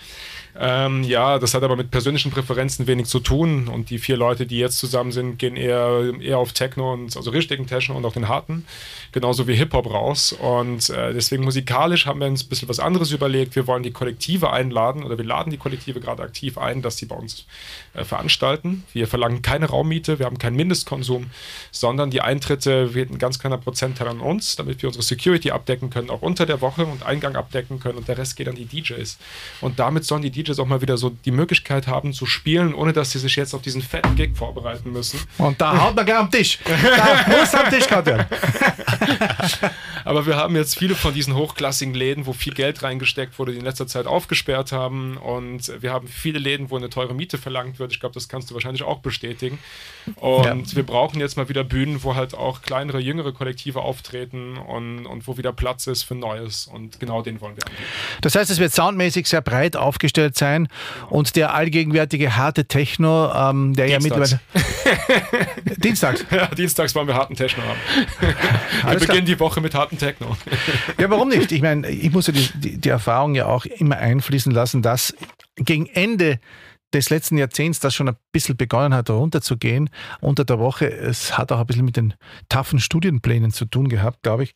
Ähm, 0.54 1.02
ja, 1.04 1.38
das 1.38 1.54
hat 1.54 1.62
aber 1.62 1.76
mit 1.76 1.90
persönlichen 1.90 2.30
Präferenzen 2.30 2.86
wenig 2.86 3.06
zu 3.06 3.20
tun 3.20 3.68
und 3.68 3.88
die 3.88 3.98
vier 3.98 4.18
Leute, 4.18 4.44
die 4.44 4.58
jetzt 4.58 4.78
zusammen 4.78 5.10
sind, 5.10 5.38
gehen 5.38 5.56
eher, 5.56 6.12
eher 6.20 6.36
auf 6.36 6.52
Techno 6.52 6.92
und 6.92 7.16
also 7.16 7.30
richtigen 7.30 7.66
Techno 7.66 7.96
und 7.96 8.04
auch 8.04 8.12
den 8.12 8.28
harten, 8.28 8.66
genauso 9.12 9.48
wie 9.48 9.54
Hip-Hop 9.54 9.90
raus 9.90 10.32
und 10.32 10.90
äh, 10.90 11.14
deswegen 11.14 11.42
musikalisch 11.42 12.04
haben 12.04 12.20
wir 12.20 12.26
uns 12.26 12.44
ein 12.44 12.48
bisschen 12.50 12.68
was 12.68 12.80
anderes 12.80 13.12
überlegt. 13.12 13.56
Wir 13.56 13.66
wollen 13.66 13.82
die 13.82 13.92
Kollektive 13.92 14.52
einladen 14.52 15.04
oder 15.04 15.16
wir 15.16 15.24
laden 15.24 15.50
die 15.50 15.56
Kollektive 15.56 16.00
gerade 16.00 16.22
aktiv 16.22 16.58
ein, 16.58 16.82
dass 16.82 16.98
sie 16.98 17.06
bei 17.06 17.16
uns 17.16 17.46
äh, 17.94 18.04
veranstalten. 18.04 18.84
Wir 18.92 19.08
verlangen 19.08 19.40
keine 19.40 19.70
Raummiete, 19.70 20.18
wir 20.18 20.26
haben 20.26 20.38
keinen 20.38 20.56
Mindestkonsum, 20.56 21.30
sondern 21.70 22.10
die 22.10 22.20
Eintritte 22.20 22.92
wird 22.92 23.10
ein 23.10 23.18
ganz 23.18 23.38
kleiner 23.38 23.56
Prozentteil 23.56 24.08
an 24.08 24.20
uns, 24.20 24.56
damit 24.56 24.82
wir 24.82 24.90
unsere 24.90 25.02
Security 25.02 25.50
abdecken 25.50 25.88
können, 25.88 26.10
auch 26.10 26.20
unter 26.20 26.44
der 26.44 26.60
Woche 26.60 26.84
und 26.84 27.06
Eingang 27.06 27.36
abdecken 27.36 27.80
können 27.80 27.96
und 27.96 28.06
der 28.06 28.18
Rest 28.18 28.36
geht 28.36 28.48
an 28.48 28.54
die 28.54 28.66
DJs. 28.66 29.16
Und 29.62 29.78
damit 29.78 30.04
sollen 30.04 30.20
die 30.20 30.30
DJs 30.30 30.41
DJs 30.42 30.58
auch 30.58 30.66
mal 30.66 30.80
wieder 30.80 30.96
so 30.96 31.10
die 31.24 31.30
Möglichkeit 31.30 31.86
haben 31.86 32.12
zu 32.12 32.26
spielen, 32.26 32.74
ohne 32.74 32.92
dass 32.92 33.12
sie 33.12 33.18
sich 33.18 33.36
jetzt 33.36 33.54
auf 33.54 33.62
diesen 33.62 33.82
fetten 33.82 34.16
Gig 34.16 34.36
vorbereiten 34.36 34.92
müssen. 34.92 35.20
Und 35.38 35.60
da 35.60 35.80
haut 35.80 35.96
man 35.96 36.04
gleich 36.04 36.18
am 36.18 36.30
Tisch. 36.30 36.58
Da 36.92 37.24
muss 37.28 37.54
am 37.54 37.70
Tisch 37.70 37.86
gehauen 37.86 38.06
werden. 38.06 38.26
Aber 40.04 40.26
wir 40.26 40.36
haben 40.36 40.56
jetzt 40.56 40.78
viele 40.78 40.94
von 40.94 41.14
diesen 41.14 41.34
hochklassigen 41.34 41.94
Läden, 41.94 42.26
wo 42.26 42.32
viel 42.32 42.54
Geld 42.54 42.82
reingesteckt 42.82 43.38
wurde, 43.38 43.52
die 43.52 43.58
in 43.58 43.64
letzter 43.64 43.86
Zeit 43.86 44.06
aufgesperrt 44.06 44.72
haben. 44.72 45.16
Und 45.16 45.72
wir 45.80 45.92
haben 45.92 46.08
viele 46.08 46.38
Läden, 46.38 46.70
wo 46.70 46.76
eine 46.76 46.90
teure 46.90 47.14
Miete 47.14 47.38
verlangt 47.38 47.78
wird. 47.78 47.92
Ich 47.92 48.00
glaube, 48.00 48.14
das 48.14 48.28
kannst 48.28 48.50
du 48.50 48.54
wahrscheinlich 48.54 48.82
auch 48.82 48.98
bestätigen. 49.00 49.58
Und 50.16 50.44
ja. 50.44 50.76
wir 50.76 50.82
brauchen 50.82 51.20
jetzt 51.20 51.36
mal 51.36 51.48
wieder 51.48 51.64
Bühnen, 51.64 52.02
wo 52.02 52.14
halt 52.14 52.34
auch 52.34 52.62
kleinere, 52.62 52.98
jüngere 52.98 53.32
Kollektive 53.32 53.80
auftreten 53.80 54.56
und, 54.56 55.06
und 55.06 55.26
wo 55.26 55.36
wieder 55.36 55.52
Platz 55.52 55.86
ist 55.86 56.02
für 56.02 56.14
Neues. 56.14 56.66
Und 56.66 56.98
genau 56.98 57.22
den 57.22 57.40
wollen 57.40 57.56
wir 57.56 57.66
angehen. 57.66 57.86
Das 58.20 58.34
heißt, 58.34 58.50
es 58.50 58.58
wird 58.58 58.72
soundmäßig 58.72 59.26
sehr 59.26 59.40
breit 59.40 59.76
aufgestellt 59.76 60.31
sein. 60.36 60.68
Und 61.10 61.36
der 61.36 61.54
allgegenwärtige 61.54 62.36
harte 62.36 62.66
Techno, 62.66 63.32
ähm, 63.34 63.74
der 63.74 63.86
Dienstags. 63.86 64.30
ja 64.32 64.38
mittlerweile. 64.44 65.76
Dienstags? 65.78 66.26
Ja, 66.30 66.46
dienstags 66.46 66.94
wollen 66.94 67.06
wir 67.06 67.14
harten 67.14 67.34
Techno 67.34 67.62
haben. 67.62 67.78
wir 68.90 69.06
beginnen 69.06 69.26
die 69.26 69.38
Woche 69.40 69.60
mit 69.60 69.74
harten 69.74 69.98
Techno. 69.98 70.36
ja, 70.98 71.10
warum 71.10 71.28
nicht? 71.28 71.52
Ich 71.52 71.62
meine, 71.62 71.88
ich 71.88 72.12
muss 72.12 72.26
ja 72.26 72.32
die, 72.32 72.48
die, 72.54 72.78
die 72.78 72.88
Erfahrung 72.88 73.34
ja 73.34 73.46
auch 73.46 73.64
immer 73.64 73.96
einfließen 73.96 74.52
lassen, 74.52 74.82
dass 74.82 75.14
gegen 75.56 75.86
Ende 75.86 76.40
des 76.92 77.10
letzten 77.10 77.38
Jahrzehnts 77.38 77.80
das 77.80 77.94
schon 77.94 78.08
ein 78.08 78.16
bisschen 78.32 78.56
begonnen 78.56 78.94
hat, 78.94 79.10
runterzugehen 79.10 79.90
unter 80.20 80.44
der 80.44 80.58
Woche. 80.58 80.90
Es 80.90 81.36
hat 81.38 81.52
auch 81.52 81.60
ein 81.60 81.66
bisschen 81.66 81.84
mit 81.84 81.96
den 81.96 82.14
taffen 82.48 82.80
Studienplänen 82.80 83.52
zu 83.52 83.64
tun 83.64 83.88
gehabt, 83.88 84.22
glaube 84.22 84.44
ich. 84.44 84.54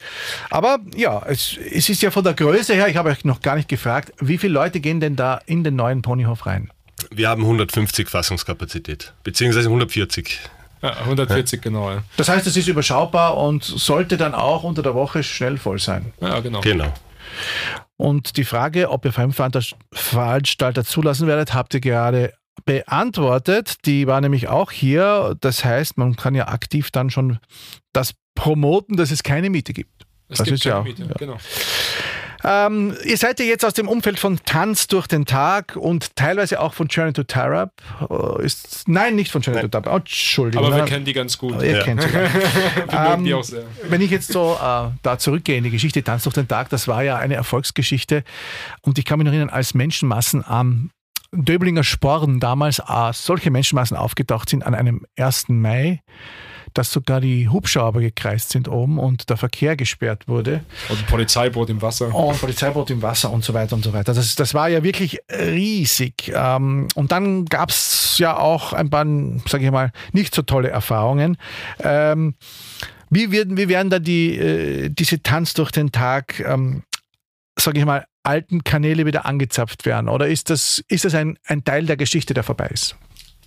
Aber 0.50 0.78
ja, 0.94 1.22
es, 1.26 1.56
es 1.56 1.88
ist 1.88 2.02
ja 2.02 2.10
von 2.10 2.24
der 2.24 2.34
Größe 2.34 2.74
her, 2.74 2.88
ich 2.88 2.96
habe 2.96 3.10
euch 3.10 3.24
noch 3.24 3.40
gar 3.40 3.56
nicht 3.56 3.68
gefragt, 3.68 4.12
wie 4.20 4.38
viele 4.38 4.54
Leute 4.54 4.80
gehen 4.80 5.00
denn 5.00 5.16
da 5.16 5.40
in 5.46 5.64
den 5.64 5.76
neuen 5.76 6.02
Ponyhof 6.02 6.46
rein? 6.46 6.70
Wir 7.10 7.28
haben 7.28 7.42
150 7.42 8.08
Fassungskapazität, 8.08 9.12
beziehungsweise 9.22 9.68
140. 9.68 10.40
Ja, 10.82 10.96
140 11.00 11.58
ja. 11.58 11.62
genau. 11.62 11.90
Ja. 11.90 12.02
Das 12.16 12.28
heißt, 12.28 12.46
es 12.46 12.56
ist 12.56 12.68
überschaubar 12.68 13.36
und 13.36 13.64
sollte 13.64 14.16
dann 14.16 14.34
auch 14.34 14.62
unter 14.62 14.82
der 14.82 14.94
Woche 14.94 15.22
schnell 15.22 15.58
voll 15.58 15.78
sein. 15.78 16.12
Ja, 16.20 16.40
genau. 16.40 16.60
Genau. 16.60 16.92
Und 17.96 18.36
die 18.36 18.44
Frage, 18.44 18.90
ob 18.90 19.04
ihr 19.04 19.12
Fremdveranstalter 19.12 20.84
zulassen 20.84 21.26
werdet, 21.26 21.54
habt 21.54 21.74
ihr 21.74 21.80
gerade 21.80 22.34
beantwortet. 22.64 23.86
Die 23.86 24.06
war 24.06 24.20
nämlich 24.20 24.48
auch 24.48 24.70
hier. 24.70 25.36
Das 25.40 25.64
heißt, 25.64 25.98
man 25.98 26.16
kann 26.16 26.34
ja 26.34 26.48
aktiv 26.48 26.90
dann 26.90 27.10
schon 27.10 27.38
das 27.92 28.14
promoten, 28.34 28.96
dass 28.96 29.10
es 29.10 29.22
keine 29.22 29.50
Miete 29.50 29.72
gibt. 29.72 30.06
Es 30.28 30.38
das 30.38 30.48
gibt 30.48 30.62
keine 30.62 30.76
ja, 30.76 30.82
Miete, 30.82 31.02
ja. 31.04 31.14
genau. 31.18 31.38
Ähm, 32.48 32.94
ihr 33.04 33.16
seid 33.16 33.40
ja 33.40 33.44
jetzt 33.44 33.64
aus 33.64 33.74
dem 33.74 33.88
Umfeld 33.88 34.20
von 34.20 34.38
Tanz 34.44 34.86
durch 34.86 35.08
den 35.08 35.24
Tag 35.24 35.74
und 35.74 36.14
teilweise 36.14 36.60
auch 36.60 36.74
von 36.74 36.86
Journey 36.86 37.12
to 37.12 37.24
Tarab. 37.24 37.72
Uh, 38.08 38.38
ist, 38.38 38.88
nein, 38.88 39.16
nicht 39.16 39.32
von 39.32 39.42
Journey 39.42 39.62
nein. 39.62 39.70
to 39.70 39.80
Tarab. 39.80 39.92
Oh, 39.92 39.98
Entschuldigung. 39.98 40.64
Aber 40.64 40.76
wir 40.76 40.84
kennen 40.84 41.04
die 41.04 41.12
ganz 41.12 41.38
gut. 41.38 41.60
Ihr 41.60 41.78
ja. 41.78 41.82
kennt 41.82 42.02
sie. 42.02 42.08
wir 42.12 43.14
ähm, 43.14 43.24
die 43.24 43.34
auch 43.34 43.42
sehr. 43.42 43.64
Wenn 43.88 44.00
ich 44.00 44.12
jetzt 44.12 44.32
so 44.32 44.56
äh, 44.62 44.90
da 45.02 45.18
zurückgehe 45.18 45.58
in 45.58 45.64
die 45.64 45.70
Geschichte 45.70 46.04
Tanz 46.04 46.22
durch 46.22 46.34
den 46.34 46.46
Tag, 46.46 46.68
das 46.68 46.86
war 46.86 47.02
ja 47.02 47.16
eine 47.16 47.34
Erfolgsgeschichte. 47.34 48.22
Und 48.80 48.98
ich 48.98 49.04
kann 49.04 49.18
mich 49.18 49.26
noch 49.26 49.32
erinnern, 49.32 49.50
als 49.50 49.74
Menschenmassen 49.74 50.44
am 50.46 50.90
Döblinger 51.32 51.82
Sporn 51.82 52.38
damals 52.38 52.78
äh, 52.78 53.12
solche 53.12 53.50
Menschenmassen 53.50 53.96
aufgetaucht 53.96 54.50
sind 54.50 54.64
an 54.64 54.76
einem 54.76 55.04
1. 55.18 55.48
Mai 55.48 56.00
dass 56.76 56.92
sogar 56.92 57.20
die 57.20 57.48
Hubschrauber 57.48 58.00
gekreist 58.00 58.50
sind 58.50 58.68
oben 58.68 58.98
und 58.98 59.30
der 59.30 59.36
Verkehr 59.36 59.76
gesperrt 59.76 60.28
wurde. 60.28 60.64
Und 60.88 60.98
ein 60.98 61.06
Polizeiboot 61.06 61.70
im 61.70 61.80
Wasser. 61.80 62.10
Oh, 62.12 62.30
ein 62.30 62.36
Polizeiboot 62.36 62.90
im 62.90 63.02
Wasser 63.02 63.32
und 63.32 63.44
so 63.44 63.54
weiter 63.54 63.76
und 63.76 63.84
so 63.84 63.92
weiter. 63.92 64.12
Das, 64.12 64.34
das 64.34 64.54
war 64.54 64.68
ja 64.68 64.82
wirklich 64.82 65.18
riesig. 65.30 66.32
Ähm, 66.34 66.88
und 66.94 67.12
dann 67.12 67.46
gab 67.46 67.70
es 67.70 68.16
ja 68.18 68.36
auch 68.36 68.72
ein 68.72 68.90
paar, 68.90 69.06
sage 69.48 69.64
ich 69.64 69.70
mal, 69.70 69.92
nicht 70.12 70.34
so 70.34 70.42
tolle 70.42 70.68
Erfahrungen. 70.68 71.38
Ähm, 71.80 72.34
wie, 73.08 73.30
werden, 73.30 73.56
wie 73.56 73.68
werden 73.68 73.88
da 73.88 73.98
die, 73.98 74.36
äh, 74.36 74.90
diese 74.90 75.22
Tanz 75.22 75.54
durch 75.54 75.70
den 75.70 75.92
Tag, 75.92 76.40
ähm, 76.40 76.82
sage 77.58 77.78
ich 77.78 77.84
mal, 77.86 78.04
alten 78.22 78.64
Kanäle 78.64 79.06
wieder 79.06 79.24
angezapft 79.24 79.86
werden? 79.86 80.08
Oder 80.08 80.28
ist 80.28 80.50
das, 80.50 80.84
ist 80.88 81.04
das 81.04 81.14
ein, 81.14 81.38
ein 81.46 81.64
Teil 81.64 81.86
der 81.86 81.96
Geschichte, 81.96 82.34
der 82.34 82.42
vorbei 82.42 82.68
ist? 82.72 82.96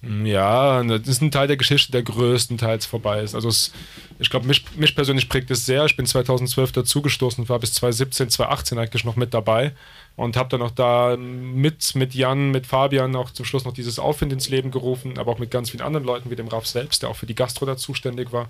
Ja, 0.02 0.82
das 0.84 1.08
ist 1.08 1.22
ein 1.22 1.32
Teil 1.32 1.48
der 1.48 1.58
Geschichte, 1.58 1.92
der 1.92 2.04
größtenteils 2.04 2.86
vorbei 2.86 3.22
ist. 3.22 3.36
Also 3.36 3.50
es, 3.50 3.74
ich 4.18 4.30
glaube, 4.30 4.48
mich, 4.48 4.64
mich, 4.78 4.96
persönlich 4.96 5.28
prägt 5.28 5.52
es 5.52 5.66
sehr. 5.66 5.84
Ich 5.86 5.98
bin 5.98 6.06
2012 6.06 6.72
dazugestoßen 6.72 7.44
und 7.44 7.50
war 7.50 7.60
bis 7.60 7.74
2017, 7.74 8.30
2018 8.30 8.78
eigentlich 8.78 9.04
noch 9.04 9.18
mit 9.18 9.34
dabei 9.34 9.74
und 10.20 10.36
habe 10.36 10.50
dann 10.50 10.62
auch 10.62 10.72
da 10.72 11.16
mit, 11.16 11.96
mit 11.96 12.14
Jan, 12.14 12.52
mit 12.52 12.68
Fabian 12.68 13.16
auch 13.16 13.32
zum 13.32 13.46
Schluss 13.46 13.64
noch 13.64 13.72
dieses 13.72 14.00
Aufwind 14.00 14.34
ins 14.34 14.50
Leben 14.50 14.70
gerufen, 14.70 15.18
aber 15.18 15.32
auch 15.32 15.40
mit 15.40 15.50
ganz 15.50 15.70
vielen 15.70 15.82
anderen 15.82 16.06
Leuten 16.06 16.30
wie 16.30 16.36
dem 16.36 16.50
Raf 16.50 16.66
selbst, 16.66 17.04
der 17.04 17.10
auch 17.10 17.16
für 17.16 17.26
die 17.26 17.36
Gastro 17.36 17.66
da 17.66 17.78
zuständig 17.78 18.34
war. 18.34 18.50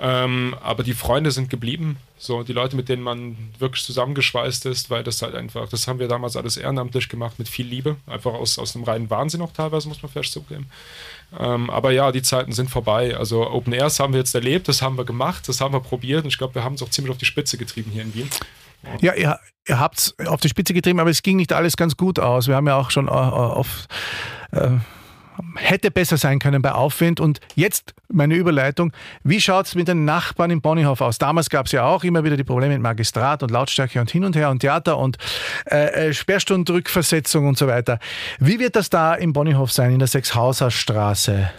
Ähm, 0.00 0.54
aber 0.62 0.84
die 0.84 0.94
Freunde 0.94 1.32
sind 1.32 1.50
geblieben, 1.50 1.96
so 2.16 2.44
die 2.44 2.52
Leute, 2.52 2.76
mit 2.76 2.88
denen 2.88 3.02
man 3.02 3.36
wirklich 3.58 3.82
zusammengeschweißt 3.82 4.66
ist, 4.66 4.88
weil 4.88 5.02
das 5.02 5.20
halt 5.20 5.34
einfach, 5.34 5.68
das 5.68 5.88
haben 5.88 5.98
wir 5.98 6.06
damals 6.06 6.36
alles 6.36 6.56
ehrenamtlich 6.56 7.08
gemacht 7.08 7.40
mit 7.40 7.48
viel 7.48 7.66
Liebe, 7.66 7.96
einfach 8.06 8.34
aus, 8.34 8.56
aus 8.60 8.76
einem 8.76 8.84
reinen 8.84 9.10
Wahnsinn 9.10 9.42
auch 9.42 9.52
teilweise, 9.52 9.88
muss 9.88 10.00
man 10.00 10.12
vielleicht 10.12 10.32
zugeben. 10.32 10.66
Ähm, 11.36 11.70
aber 11.70 11.90
ja, 11.90 12.12
die 12.12 12.22
Zeiten 12.22 12.52
sind 12.52 12.70
vorbei. 12.70 13.16
Also 13.16 13.50
Open 13.50 13.72
Airs 13.72 13.98
haben 13.98 14.12
wir 14.12 14.20
jetzt 14.20 14.34
erlebt, 14.36 14.68
das 14.68 14.80
haben 14.80 14.96
wir 14.96 15.04
gemacht, 15.04 15.48
das 15.48 15.60
haben 15.60 15.74
wir 15.74 15.80
probiert 15.80 16.22
und 16.22 16.28
ich 16.28 16.38
glaube, 16.38 16.54
wir 16.54 16.62
haben 16.62 16.74
es 16.74 16.82
auch 16.84 16.90
ziemlich 16.90 17.10
auf 17.10 17.18
die 17.18 17.24
Spitze 17.24 17.58
getrieben 17.58 17.90
hier 17.90 18.02
in 18.02 18.14
Wien. 18.14 18.30
Ja, 19.00 19.14
ihr, 19.14 19.38
ihr 19.66 19.78
habt 19.78 19.98
es 19.98 20.18
auf 20.26 20.40
die 20.40 20.48
Spitze 20.48 20.74
getrieben, 20.74 21.00
aber 21.00 21.10
es 21.10 21.22
ging 21.22 21.36
nicht 21.36 21.52
alles 21.52 21.76
ganz 21.76 21.96
gut 21.96 22.18
aus. 22.18 22.48
Wir 22.48 22.56
haben 22.56 22.66
ja 22.66 22.76
auch 22.76 22.90
schon 22.90 23.08
auf. 23.08 23.86
Äh, 24.52 24.66
äh, 24.66 24.70
hätte 25.56 25.90
besser 25.90 26.16
sein 26.16 26.38
können 26.38 26.62
bei 26.62 26.72
Aufwind. 26.72 27.20
Und 27.20 27.40
jetzt 27.54 27.94
meine 28.08 28.34
Überleitung. 28.34 28.92
Wie 29.22 29.40
schaut 29.40 29.66
es 29.66 29.74
mit 29.74 29.88
den 29.88 30.04
Nachbarn 30.04 30.50
in 30.50 30.60
Bonnyhof 30.60 31.00
aus? 31.00 31.18
Damals 31.18 31.50
gab 31.50 31.66
es 31.66 31.72
ja 31.72 31.84
auch 31.84 32.04
immer 32.04 32.24
wieder 32.24 32.36
die 32.36 32.44
Probleme 32.44 32.74
mit 32.74 32.82
Magistrat 32.82 33.42
und 33.42 33.50
Lautstärke 33.50 34.00
und 34.00 34.10
hin 34.10 34.24
und 34.24 34.36
her 34.36 34.50
und 34.50 34.60
Theater 34.60 34.98
und 34.98 35.16
äh, 35.70 36.08
äh 36.08 36.14
Sperrstundrückversetzung 36.14 37.46
und 37.46 37.58
so 37.58 37.66
weiter. 37.66 37.98
Wie 38.38 38.58
wird 38.58 38.76
das 38.76 38.90
da 38.90 39.14
in 39.14 39.32
Bonnyhof 39.32 39.72
sein, 39.72 39.92
in 39.92 39.98
der 39.98 40.08
Sechshauser 40.08 40.70
Straße? 40.70 41.50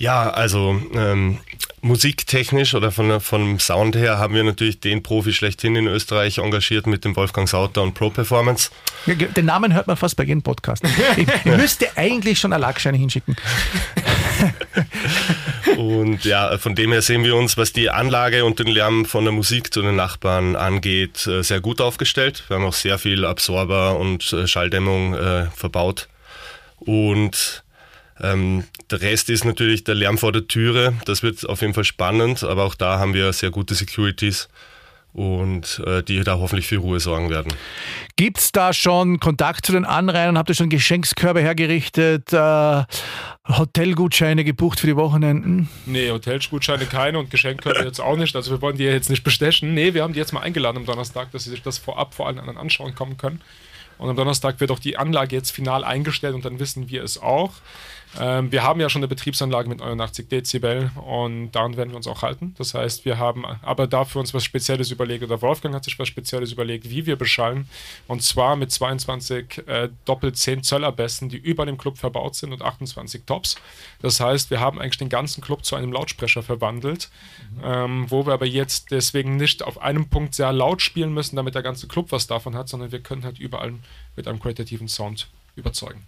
Ja, 0.00 0.30
also 0.30 0.80
ähm, 0.94 1.40
musiktechnisch 1.82 2.72
oder 2.72 2.90
von, 2.90 3.20
vom 3.20 3.60
Sound 3.60 3.94
her 3.94 4.16
haben 4.16 4.34
wir 4.34 4.42
natürlich 4.42 4.80
den 4.80 5.02
Profi 5.02 5.34
schlechthin 5.34 5.76
in 5.76 5.86
Österreich 5.86 6.38
engagiert 6.38 6.86
mit 6.86 7.04
dem 7.04 7.14
Wolfgang 7.16 7.46
Sauter 7.46 7.82
und 7.82 7.92
Pro 7.92 8.08
Performance. 8.08 8.70
Den 9.04 9.44
Namen 9.44 9.74
hört 9.74 9.88
man 9.88 9.98
fast 9.98 10.16
bei 10.16 10.24
jedem 10.24 10.40
Podcast. 10.40 10.82
Ich, 11.18 11.28
ich 11.28 11.44
müsste 11.44 11.98
eigentlich 11.98 12.38
schon 12.38 12.50
eine 12.54 12.62
Lackscheine 12.62 12.96
hinschicken. 12.96 13.36
und 15.76 16.24
ja, 16.24 16.56
von 16.56 16.74
dem 16.74 16.92
her 16.92 17.02
sehen 17.02 17.22
wir 17.22 17.36
uns, 17.36 17.58
was 17.58 17.74
die 17.74 17.90
Anlage 17.90 18.46
und 18.46 18.58
den 18.58 18.68
Lärm 18.68 19.04
von 19.04 19.24
der 19.24 19.34
Musik 19.34 19.70
zu 19.74 19.82
den 19.82 19.96
Nachbarn 19.96 20.56
angeht, 20.56 21.26
äh, 21.26 21.42
sehr 21.42 21.60
gut 21.60 21.82
aufgestellt. 21.82 22.42
Wir 22.48 22.56
haben 22.56 22.64
auch 22.64 22.72
sehr 22.72 22.96
viel 22.96 23.26
Absorber 23.26 23.98
und 23.98 24.32
äh, 24.32 24.46
Schalldämmung 24.46 25.12
äh, 25.12 25.50
verbaut. 25.54 26.08
Und 26.78 27.64
ähm, 28.22 28.64
der 28.90 29.00
Rest 29.00 29.30
ist 29.30 29.44
natürlich 29.44 29.84
der 29.84 29.94
Lärm 29.94 30.18
vor 30.18 30.32
der 30.32 30.46
Türe. 30.46 30.94
Das 31.04 31.22
wird 31.22 31.48
auf 31.48 31.60
jeden 31.62 31.74
Fall 31.74 31.84
spannend, 31.84 32.44
aber 32.44 32.64
auch 32.64 32.74
da 32.74 32.98
haben 32.98 33.14
wir 33.14 33.32
sehr 33.32 33.50
gute 33.50 33.74
Securities 33.74 34.48
und 35.12 35.82
äh, 35.86 36.02
die 36.02 36.22
da 36.22 36.38
hoffentlich 36.38 36.66
für 36.66 36.76
Ruhe 36.76 37.00
sorgen 37.00 37.30
werden. 37.30 37.52
Gibt 38.16 38.38
es 38.38 38.52
da 38.52 38.72
schon 38.72 39.18
Kontakt 39.18 39.66
zu 39.66 39.72
den 39.72 39.84
Anrainern? 39.84 40.38
Habt 40.38 40.50
ihr 40.50 40.54
schon 40.54 40.68
Geschenkskörbe 40.68 41.40
hergerichtet? 41.40 42.32
Äh, 42.32 42.84
Hotelgutscheine 43.48 44.44
gebucht 44.44 44.78
für 44.78 44.86
die 44.86 44.96
Wochenenden? 44.96 45.68
Nee, 45.86 46.10
Hotelgutscheine 46.10 46.86
keine 46.86 47.18
und 47.18 47.30
Geschenkkörbe 47.30 47.84
jetzt 47.84 48.00
auch 48.00 48.16
nicht. 48.16 48.36
Also 48.36 48.52
wir 48.52 48.62
wollen 48.62 48.76
die 48.76 48.84
jetzt 48.84 49.10
nicht 49.10 49.24
bestechen. 49.24 49.74
Nee, 49.74 49.94
wir 49.94 50.02
haben 50.02 50.12
die 50.12 50.20
jetzt 50.20 50.32
mal 50.32 50.40
eingeladen 50.40 50.78
am 50.78 50.86
Donnerstag, 50.86 51.32
dass 51.32 51.44
sie 51.44 51.50
sich 51.50 51.62
das 51.62 51.78
vorab 51.78 52.14
vor 52.14 52.28
allen 52.28 52.38
anderen 52.38 52.58
anschauen 52.58 52.94
kommen 52.94 53.16
können. 53.16 53.40
Und 53.98 54.08
am 54.08 54.16
Donnerstag 54.16 54.60
wird 54.60 54.70
auch 54.70 54.78
die 54.78 54.96
Anlage 54.96 55.36
jetzt 55.36 55.50
final 55.50 55.84
eingestellt 55.84 56.34
und 56.34 56.44
dann 56.44 56.58
wissen 56.58 56.88
wir 56.88 57.02
es 57.02 57.20
auch. 57.20 57.52
Ähm, 58.18 58.50
wir 58.50 58.64
haben 58.64 58.80
ja 58.80 58.88
schon 58.90 59.00
eine 59.00 59.08
Betriebsanlage 59.08 59.68
mit 59.68 59.78
89 59.78 60.28
Dezibel 60.28 60.90
und 60.96 61.52
daran 61.52 61.76
werden 61.76 61.90
wir 61.90 61.96
uns 61.96 62.08
auch 62.08 62.22
halten. 62.22 62.54
Das 62.58 62.74
heißt, 62.74 63.04
wir 63.04 63.18
haben 63.18 63.44
aber 63.62 63.86
dafür 63.86 64.20
uns 64.20 64.34
was 64.34 64.44
Spezielles 64.44 64.90
überlegt 64.90 65.22
oder 65.22 65.40
Wolfgang 65.42 65.74
hat 65.74 65.84
sich 65.84 65.98
was 65.98 66.08
Spezielles 66.08 66.52
überlegt, 66.52 66.90
wie 66.90 67.06
wir 67.06 67.16
beschallen. 67.16 67.68
Und 68.08 68.22
zwar 68.22 68.56
mit 68.56 68.72
22 68.72 69.68
äh, 69.68 69.90
doppelt 70.04 70.36
10 70.36 70.62
Zöller 70.64 70.90
Besten, 70.90 71.28
die 71.28 71.36
über 71.36 71.66
dem 71.66 71.78
Club 71.78 71.98
verbaut 71.98 72.34
sind 72.34 72.52
und 72.52 72.62
28 72.62 73.22
Tops. 73.26 73.56
Das 74.02 74.18
heißt, 74.18 74.50
wir 74.50 74.60
haben 74.60 74.80
eigentlich 74.80 74.98
den 74.98 75.08
ganzen 75.08 75.40
Club 75.40 75.64
zu 75.64 75.76
einem 75.76 75.92
Lautsprecher 75.92 76.42
verwandelt, 76.42 77.10
mhm. 77.54 77.62
ähm, 77.64 78.10
wo 78.10 78.26
wir 78.26 78.32
aber 78.32 78.46
jetzt 78.46 78.90
deswegen 78.90 79.36
nicht 79.36 79.62
auf 79.62 79.80
einem 79.80 80.08
Punkt 80.08 80.34
sehr 80.34 80.52
laut 80.52 80.82
spielen 80.82 81.14
müssen, 81.14 81.36
damit 81.36 81.54
der 81.54 81.62
ganze 81.62 81.86
Club 81.86 82.10
was 82.10 82.26
davon 82.26 82.56
hat, 82.56 82.68
sondern 82.68 82.90
wir 82.90 83.00
können 83.00 83.24
halt 83.24 83.38
überall 83.38 83.74
mit 84.16 84.26
einem 84.26 84.40
qualitativen 84.40 84.88
Sound 84.88 85.28
überzeugen. 85.54 86.06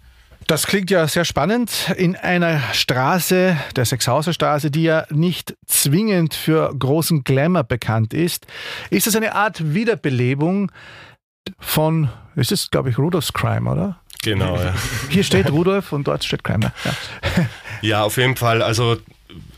Das 0.53 0.67
klingt 0.67 0.91
ja 0.91 1.09
sehr 1.09 1.25
spannend. 1.25 1.91
In 1.97 2.15
einer 2.15 2.61
Straße, 2.75 3.57
der 3.75 3.85
Sechshauser 3.87 4.35
Straße, 4.35 4.71
die 4.71 4.83
ja 4.83 5.07
nicht 5.09 5.57
zwingend 5.65 6.35
für 6.35 6.75
großen 6.79 7.25
Glamour 7.25 7.65
bekannt 7.65 8.13
ist, 8.13 8.47
ist 8.91 9.07
das 9.07 9.17
eine 9.17 9.35
Art 9.35 9.73
Wiederbelebung 9.73 10.71
von, 11.59 12.11
ist 12.37 12.53
es, 12.53 12.71
glaube 12.71 12.91
ich, 12.91 12.99
Rudolfs 12.99 13.33
Crime, 13.33 13.71
oder? 13.71 13.99
Genau, 14.23 14.59
ja. 14.59 14.75
Hier 15.09 15.25
steht 15.25 15.51
Rudolf 15.51 15.91
und 15.91 16.07
dort 16.07 16.23
steht 16.23 16.45
Crime. 16.45 16.71
Ja, 16.85 16.93
ja 17.81 18.03
auf 18.03 18.19
jeden 18.19 18.37
Fall. 18.37 18.61
Also 18.61 18.99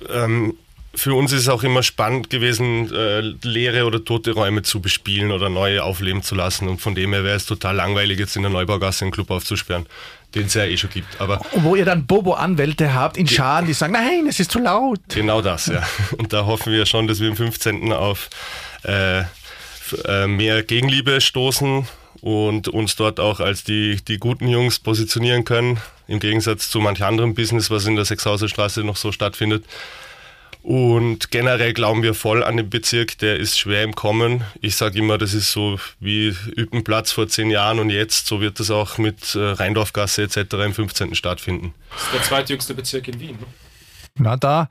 ähm, 0.09 0.55
für 0.95 1.15
uns 1.15 1.33
ist 1.33 1.41
es 1.41 1.49
auch 1.49 1.63
immer 1.63 1.83
spannend 1.83 2.31
gewesen, 2.31 2.93
äh, 2.95 3.21
leere 3.43 3.85
oder 3.85 4.05
tote 4.05 4.33
Räume 4.33 4.63
zu 4.63 4.81
bespielen 4.81 5.33
oder 5.33 5.49
neue 5.49 5.83
aufleben 5.83 6.23
zu 6.23 6.35
lassen. 6.35 6.69
Und 6.69 6.81
von 6.81 6.95
dem 6.95 7.13
her 7.13 7.25
wäre 7.25 7.37
es 7.37 7.47
total 7.47 7.77
langweilig, 7.77 8.19
jetzt 8.19 8.37
in 8.37 8.43
der 8.43 8.51
Neubaugasse 8.51 9.05
einen 9.05 9.13
Club 9.13 9.31
aufzusperren, 9.31 9.87
den 10.35 10.47
es 10.47 10.55
ja 10.55 10.65
eh 10.65 10.77
schon 10.77 10.91
gibt. 10.91 11.21
Aber 11.21 11.41
Wo 11.53 11.77
ihr 11.77 11.85
dann 11.85 12.07
Bobo-Anwälte 12.07 12.95
habt 12.95 13.17
in 13.17 13.27
Scharen, 13.27 13.67
die 13.67 13.73
sagen, 13.73 13.93
nein, 13.93 14.27
es 14.29 14.41
ist 14.41 14.51
zu 14.51 14.59
laut. 14.59 15.01
Genau 15.09 15.41
das, 15.41 15.67
ja. 15.67 15.83
Und 16.19 16.33
da 16.33 16.47
hoffen 16.47 16.73
wir 16.73 16.87
schon, 16.87 17.07
dass 17.07 17.21
wir 17.21 17.31
am 17.31 17.37
15. 17.37 17.93
auf 17.93 18.29
äh, 18.83 19.23
äh, 20.07 20.27
mehr 20.27 20.63
Gegenliebe 20.63 21.21
stoßen 21.21 21.87
und 22.21 22.69
uns 22.69 22.97
dort 22.97 23.21
auch 23.21 23.41
als 23.41 23.65
die, 23.65 23.97
die 24.09 24.19
guten 24.19 24.49
Jungs 24.49 24.79
positionieren 24.79 25.45
können, 25.45 25.79
im 26.07 26.21
Gegensatz 26.21 26.71
zu 26.71 26.81
manch 26.81 27.05
anderem 27.05 27.35
Business, 27.35 27.71
was 27.71 27.87
in 27.87 27.97
der 27.97 28.05
Sechshauser 28.05 28.49
Straße 28.49 28.83
noch 28.83 28.97
so 28.97 29.13
stattfindet. 29.13 29.65
Und 30.65 31.31
generell 31.31 31.75
glauben 31.75 32.03
wir 32.03 32.15
voll 32.15 32.43
an 32.43 32.57
den 32.57 32.71
Bezirk, 32.71 33.19
der 33.19 33.39
ist 33.39 33.59
schwer 33.59 33.83
im 33.83 33.95
Kommen. 33.95 34.45
Ich 34.63 34.77
sage 34.77 34.99
immer, 34.99 35.19
das 35.19 35.35
ist 35.35 35.53
so 35.53 35.79
wie 36.01 36.35
Üppenplatz 36.57 37.13
vor 37.13 37.29
zehn 37.29 37.51
Jahren 37.51 37.79
und 37.81 37.91
jetzt, 37.91 38.27
so 38.27 38.41
wird 38.41 38.59
das 38.61 38.71
auch 38.71 38.97
mit 38.97 39.35
äh, 39.35 39.41
Rheindorfgasse 39.41 40.23
etc. 40.23 40.55
im 40.65 40.73
15. 40.73 41.15
stattfinden. 41.17 41.75
Das 41.91 42.05
ist 42.05 42.15
der 42.15 42.23
zweitjüngste 42.23 42.73
Bezirk 42.73 43.09
in 43.09 43.21
Wien. 43.21 43.37
Ne? 43.39 43.47
Na, 44.19 44.37
da 44.39 44.71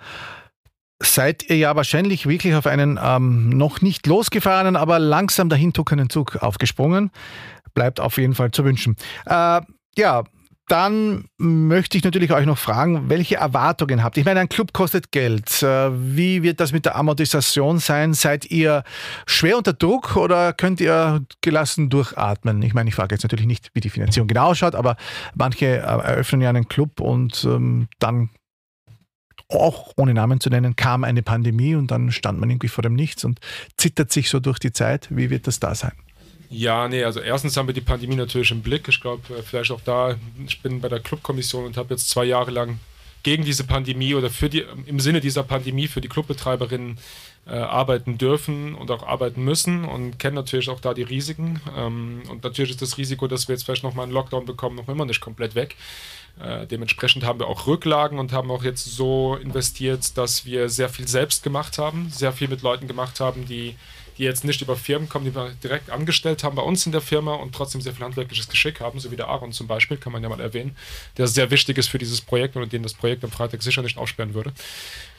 seid 0.99 1.47
ihr 1.51 1.57
ja 1.57 1.75
wahrscheinlich 1.75 2.27
wirklich 2.27 2.55
auf 2.55 2.65
einen 2.65 2.99
ähm, 2.99 3.49
noch 3.49 3.81
nicht 3.81 4.07
losgefahrenen, 4.07 4.75
aber 4.75 4.97
langsam 4.97 5.47
dahin 5.47 5.73
tuckenden 5.73 6.09
Zug 6.09 6.37
aufgesprungen. 6.37 7.11
Bleibt 7.75 7.99
auf 7.99 8.17
jeden 8.17 8.33
Fall 8.33 8.49
zu 8.49 8.65
wünschen. 8.65 8.95
Äh, 9.27 9.61
ja, 9.95 10.23
dann 10.67 11.25
möchte 11.37 11.97
ich 11.97 12.03
natürlich 12.03 12.31
euch 12.31 12.45
noch 12.45 12.57
fragen, 12.57 13.09
welche 13.09 13.35
Erwartungen 13.35 14.01
habt 14.01 14.15
ihr? 14.15 14.21
Ich 14.21 14.25
meine, 14.25 14.39
ein 14.39 14.49
Club 14.49 14.71
kostet 14.71 15.11
Geld. 15.11 15.61
Äh, 15.61 15.91
wie 16.15 16.41
wird 16.41 16.59
das 16.59 16.71
mit 16.71 16.85
der 16.85 16.95
Amortisation 16.95 17.79
sein? 17.79 18.13
Seid 18.13 18.49
ihr 18.49 18.83
schwer 19.25 19.57
unter 19.57 19.73
Druck 19.73 20.15
oder 20.15 20.53
könnt 20.53 20.79
ihr 20.79 21.21
gelassen 21.41 21.89
durchatmen? 21.89 22.61
Ich 22.61 22.73
meine, 22.73 22.89
ich 22.89 22.95
frage 22.95 23.13
jetzt 23.13 23.23
natürlich 23.23 23.45
nicht, 23.45 23.71
wie 23.73 23.81
die 23.81 23.89
Finanzierung 23.89 24.27
genau 24.27 24.51
ausschaut, 24.51 24.75
aber 24.75 24.95
manche 25.35 25.65
äh, 25.65 25.79
eröffnen 25.79 26.41
ja 26.41 26.49
einen 26.49 26.67
Club 26.67 27.01
und 27.01 27.43
ähm, 27.43 27.87
dann 27.99 28.29
auch 29.49 29.91
ohne 29.97 30.13
Namen 30.13 30.39
zu 30.39 30.49
nennen, 30.49 30.75
kam 30.75 31.03
eine 31.03 31.23
Pandemie 31.23 31.75
und 31.75 31.91
dann 31.91 32.11
stand 32.11 32.39
man 32.39 32.49
irgendwie 32.49 32.69
vor 32.69 32.81
dem 32.81 32.93
Nichts 32.93 33.23
und 33.25 33.39
zittert 33.77 34.11
sich 34.11 34.29
so 34.29 34.39
durch 34.39 34.59
die 34.59 34.71
Zeit. 34.71 35.07
Wie 35.11 35.29
wird 35.29 35.47
das 35.47 35.59
da 35.59 35.75
sein? 35.75 35.93
Ja, 36.53 36.87
nee, 36.87 37.03
also 37.03 37.19
erstens 37.19 37.57
haben 37.57 37.67
wir 37.67 37.73
die 37.73 37.81
Pandemie 37.81 38.15
natürlich 38.15 38.51
im 38.51 38.61
Blick. 38.61 38.87
Ich 38.87 39.01
glaube, 39.01 39.21
äh, 39.33 39.41
vielleicht 39.41 39.71
auch 39.71 39.81
da, 39.81 40.15
ich 40.45 40.61
bin 40.61 40.81
bei 40.81 40.87
der 40.87 40.99
Clubkommission 40.99 41.65
und 41.65 41.77
habe 41.77 41.95
jetzt 41.95 42.09
zwei 42.09 42.25
Jahre 42.25 42.51
lang 42.51 42.79
gegen 43.23 43.43
diese 43.43 43.63
Pandemie 43.63 44.13
oder 44.13 44.29
für 44.29 44.49
die, 44.49 44.63
im 44.85 44.99
Sinne 44.99 45.19
dieser 45.19 45.41
Pandemie 45.41 45.87
für 45.87 45.99
die 45.99 46.09
Clubbetreiberinnen 46.09 46.99
äh, 47.47 47.55
arbeiten 47.55 48.19
dürfen 48.19 48.75
und 48.75 48.91
auch 48.91 49.01
arbeiten 49.01 49.43
müssen 49.43 49.83
und 49.83 50.19
kennen 50.19 50.35
natürlich 50.35 50.69
auch 50.69 50.79
da 50.79 50.93
die 50.93 51.01
Risiken. 51.01 51.59
Ähm, 51.75 52.21
und 52.29 52.43
natürlich 52.43 52.71
ist 52.71 52.81
das 52.83 52.99
Risiko, 52.99 53.27
dass 53.27 53.47
wir 53.47 53.55
jetzt 53.55 53.63
vielleicht 53.63 53.83
nochmal 53.83 54.03
einen 54.03 54.13
Lockdown 54.13 54.45
bekommen, 54.45 54.75
noch 54.75 54.89
immer 54.89 55.05
nicht 55.05 55.21
komplett 55.21 55.55
weg. 55.55 55.75
Äh, 56.39 56.67
dementsprechend 56.67 57.23
haben 57.23 57.39
wir 57.39 57.47
auch 57.47 57.65
Rücklagen 57.65 58.19
und 58.19 58.31
haben 58.31 58.51
auch 58.51 58.63
jetzt 58.63 58.85
so 58.85 59.37
investiert, 59.41 60.17
dass 60.17 60.45
wir 60.45 60.69
sehr 60.69 60.89
viel 60.89 61.07
selbst 61.07 61.41
gemacht 61.41 61.79
haben, 61.79 62.09
sehr 62.11 62.31
viel 62.31 62.47
mit 62.47 62.61
Leuten 62.61 62.87
gemacht 62.87 63.19
haben, 63.19 63.45
die 63.47 63.75
die 64.17 64.23
jetzt 64.23 64.43
nicht 64.43 64.61
über 64.61 64.75
Firmen 64.75 65.09
kommen, 65.09 65.25
die 65.25 65.35
wir 65.35 65.51
direkt 65.63 65.89
angestellt 65.89 66.43
haben 66.43 66.55
bei 66.55 66.61
uns 66.61 66.85
in 66.85 66.91
der 66.91 67.01
Firma 67.01 67.35
und 67.35 67.53
trotzdem 67.53 67.81
sehr 67.81 67.93
viel 67.93 68.05
handwerkliches 68.05 68.49
Geschick 68.49 68.79
haben, 68.79 68.99
so 68.99 69.11
wie 69.11 69.15
der 69.15 69.27
Aaron 69.27 69.51
zum 69.51 69.67
Beispiel, 69.67 69.97
kann 69.97 70.13
man 70.13 70.21
ja 70.23 70.29
mal 70.29 70.39
erwähnen, 70.39 70.75
der 71.17 71.27
sehr 71.27 71.51
wichtig 71.51 71.77
ist 71.77 71.87
für 71.87 71.97
dieses 71.97 72.21
Projekt 72.21 72.55
und 72.55 72.71
den 72.71 72.83
das 72.83 72.93
Projekt 72.93 73.23
am 73.23 73.31
Freitag 73.31 73.63
sicher 73.63 73.81
nicht 73.81 73.97
aufsperren 73.97 74.33
würde. 74.33 74.53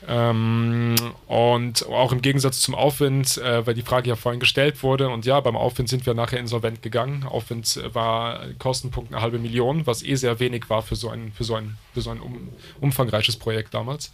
Ähm, 0.07 0.95
und 1.27 1.85
auch 1.87 2.11
im 2.11 2.21
Gegensatz 2.21 2.61
zum 2.61 2.75
Aufwind, 2.75 3.37
äh, 3.37 3.65
weil 3.65 3.73
die 3.73 3.81
Frage 3.81 4.09
ja 4.09 4.15
vorhin 4.15 4.39
gestellt 4.39 4.83
wurde, 4.83 5.09
und 5.09 5.25
ja, 5.25 5.39
beim 5.39 5.55
Aufwind 5.55 5.89
sind 5.89 6.05
wir 6.05 6.13
nachher 6.13 6.39
insolvent 6.39 6.81
gegangen. 6.81 7.23
Aufwind 7.23 7.81
war 7.93 8.41
Kostenpunkt 8.59 9.13
eine 9.13 9.21
halbe 9.21 9.39
Million, 9.39 9.87
was 9.87 10.03
eh 10.03 10.15
sehr 10.15 10.39
wenig 10.39 10.69
war 10.69 10.81
für 10.81 10.95
so 10.95 11.09
ein, 11.09 11.31
für 11.33 11.43
so 11.43 11.55
ein, 11.55 11.77
für 11.93 12.01
so 12.01 12.11
ein 12.11 12.19
um, 12.19 12.49
umfangreiches 12.79 13.37
Projekt 13.37 13.73
damals. 13.73 14.11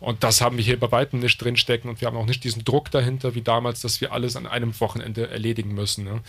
Und 0.00 0.24
das 0.24 0.40
haben 0.40 0.56
wir 0.56 0.64
hier 0.64 0.80
bei 0.80 0.90
weitem 0.90 1.20
nicht 1.20 1.38
drinstecken 1.38 1.90
und 1.90 2.00
wir 2.00 2.08
haben 2.08 2.16
auch 2.16 2.26
nicht 2.26 2.42
diesen 2.42 2.64
Druck 2.64 2.90
dahinter 2.90 3.34
wie 3.34 3.42
damals, 3.42 3.80
dass 3.82 4.00
wir 4.00 4.12
alles 4.12 4.34
an 4.34 4.46
einem 4.46 4.78
Wochenende 4.80 5.28
erledigen 5.28 5.74
müssen. 5.74 6.04
Ne? 6.04 6.20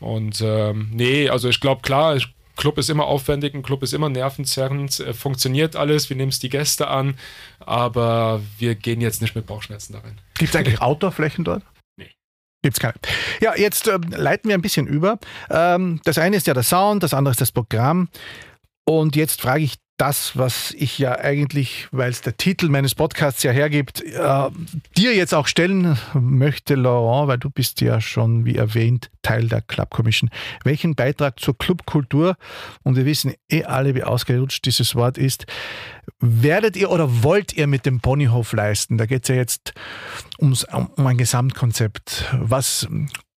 Und 0.00 0.40
ähm, 0.40 0.88
nee, 0.92 1.28
also 1.28 1.48
ich 1.48 1.60
glaube 1.60 1.82
klar, 1.82 2.16
ich 2.16 2.28
Club 2.58 2.76
ist 2.76 2.90
immer 2.90 3.06
aufwendig, 3.06 3.54
ein 3.54 3.62
Club 3.62 3.82
ist 3.82 3.94
immer 3.94 4.10
nervenzerrend, 4.10 5.00
äh, 5.00 5.14
funktioniert 5.14 5.76
alles, 5.76 6.10
wir 6.10 6.16
nehmen 6.16 6.30
es 6.30 6.40
die 6.40 6.48
Gäste 6.50 6.88
an, 6.88 7.16
aber 7.60 8.42
wir 8.58 8.74
gehen 8.74 9.00
jetzt 9.00 9.22
nicht 9.22 9.34
mit 9.34 9.46
Bauchschmerzen 9.46 9.94
da 9.94 10.00
rein. 10.00 10.20
Gibt 10.34 10.54
es 10.54 10.56
eigentlich 10.56 10.82
Outdoor-Flächen 10.82 11.44
dort? 11.44 11.62
Nee. 11.96 12.10
Gibt 12.62 12.76
es 12.76 12.80
keine. 12.80 12.94
Ja, 13.40 13.56
jetzt 13.56 13.86
äh, 13.86 13.98
leiten 14.10 14.48
wir 14.48 14.58
ein 14.58 14.62
bisschen 14.62 14.86
über. 14.86 15.18
Ähm, 15.48 16.00
das 16.04 16.18
eine 16.18 16.36
ist 16.36 16.46
ja 16.46 16.54
der 16.54 16.64
Sound, 16.64 17.02
das 17.02 17.14
andere 17.14 17.30
ist 17.30 17.40
das 17.40 17.52
Programm. 17.52 18.08
Und 18.84 19.16
jetzt 19.16 19.40
frage 19.40 19.62
ich 19.62 19.76
das, 19.98 20.38
was 20.38 20.70
ich 20.72 20.98
ja 20.98 21.18
eigentlich, 21.18 21.88
weil 21.90 22.10
es 22.10 22.22
der 22.22 22.36
Titel 22.36 22.68
meines 22.68 22.94
Podcasts 22.94 23.42
ja 23.42 23.50
hergibt, 23.50 24.00
äh, 24.00 24.48
dir 24.96 25.14
jetzt 25.14 25.34
auch 25.34 25.48
stellen 25.48 25.98
möchte, 26.14 26.76
Laurent, 26.76 27.28
weil 27.28 27.38
du 27.38 27.50
bist 27.50 27.80
ja 27.80 28.00
schon, 28.00 28.44
wie 28.44 28.54
erwähnt, 28.54 29.10
Teil 29.22 29.48
der 29.48 29.60
Club 29.60 29.90
Commission. 29.90 30.30
Welchen 30.62 30.94
Beitrag 30.94 31.40
zur 31.40 31.58
Clubkultur, 31.58 32.36
und 32.84 32.96
wir 32.96 33.04
wissen 33.04 33.34
eh 33.50 33.64
alle, 33.64 33.96
wie 33.96 34.04
ausgerutscht 34.04 34.64
dieses 34.64 34.94
Wort 34.94 35.18
ist, 35.18 35.46
werdet 36.20 36.76
ihr 36.76 36.90
oder 36.90 37.24
wollt 37.24 37.52
ihr 37.54 37.66
mit 37.66 37.84
dem 37.84 38.00
Ponyhof 38.00 38.52
leisten? 38.52 38.98
Da 38.98 39.06
geht 39.06 39.24
es 39.24 39.28
ja 39.28 39.34
jetzt 39.34 39.74
ums, 40.40 40.64
um 40.64 41.06
ein 41.06 41.18
Gesamtkonzept, 41.18 42.24
was 42.38 42.86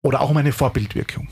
oder 0.02 0.20
auch 0.20 0.30
um 0.30 0.36
eine 0.36 0.52
Vorbildwirkung. 0.52 1.28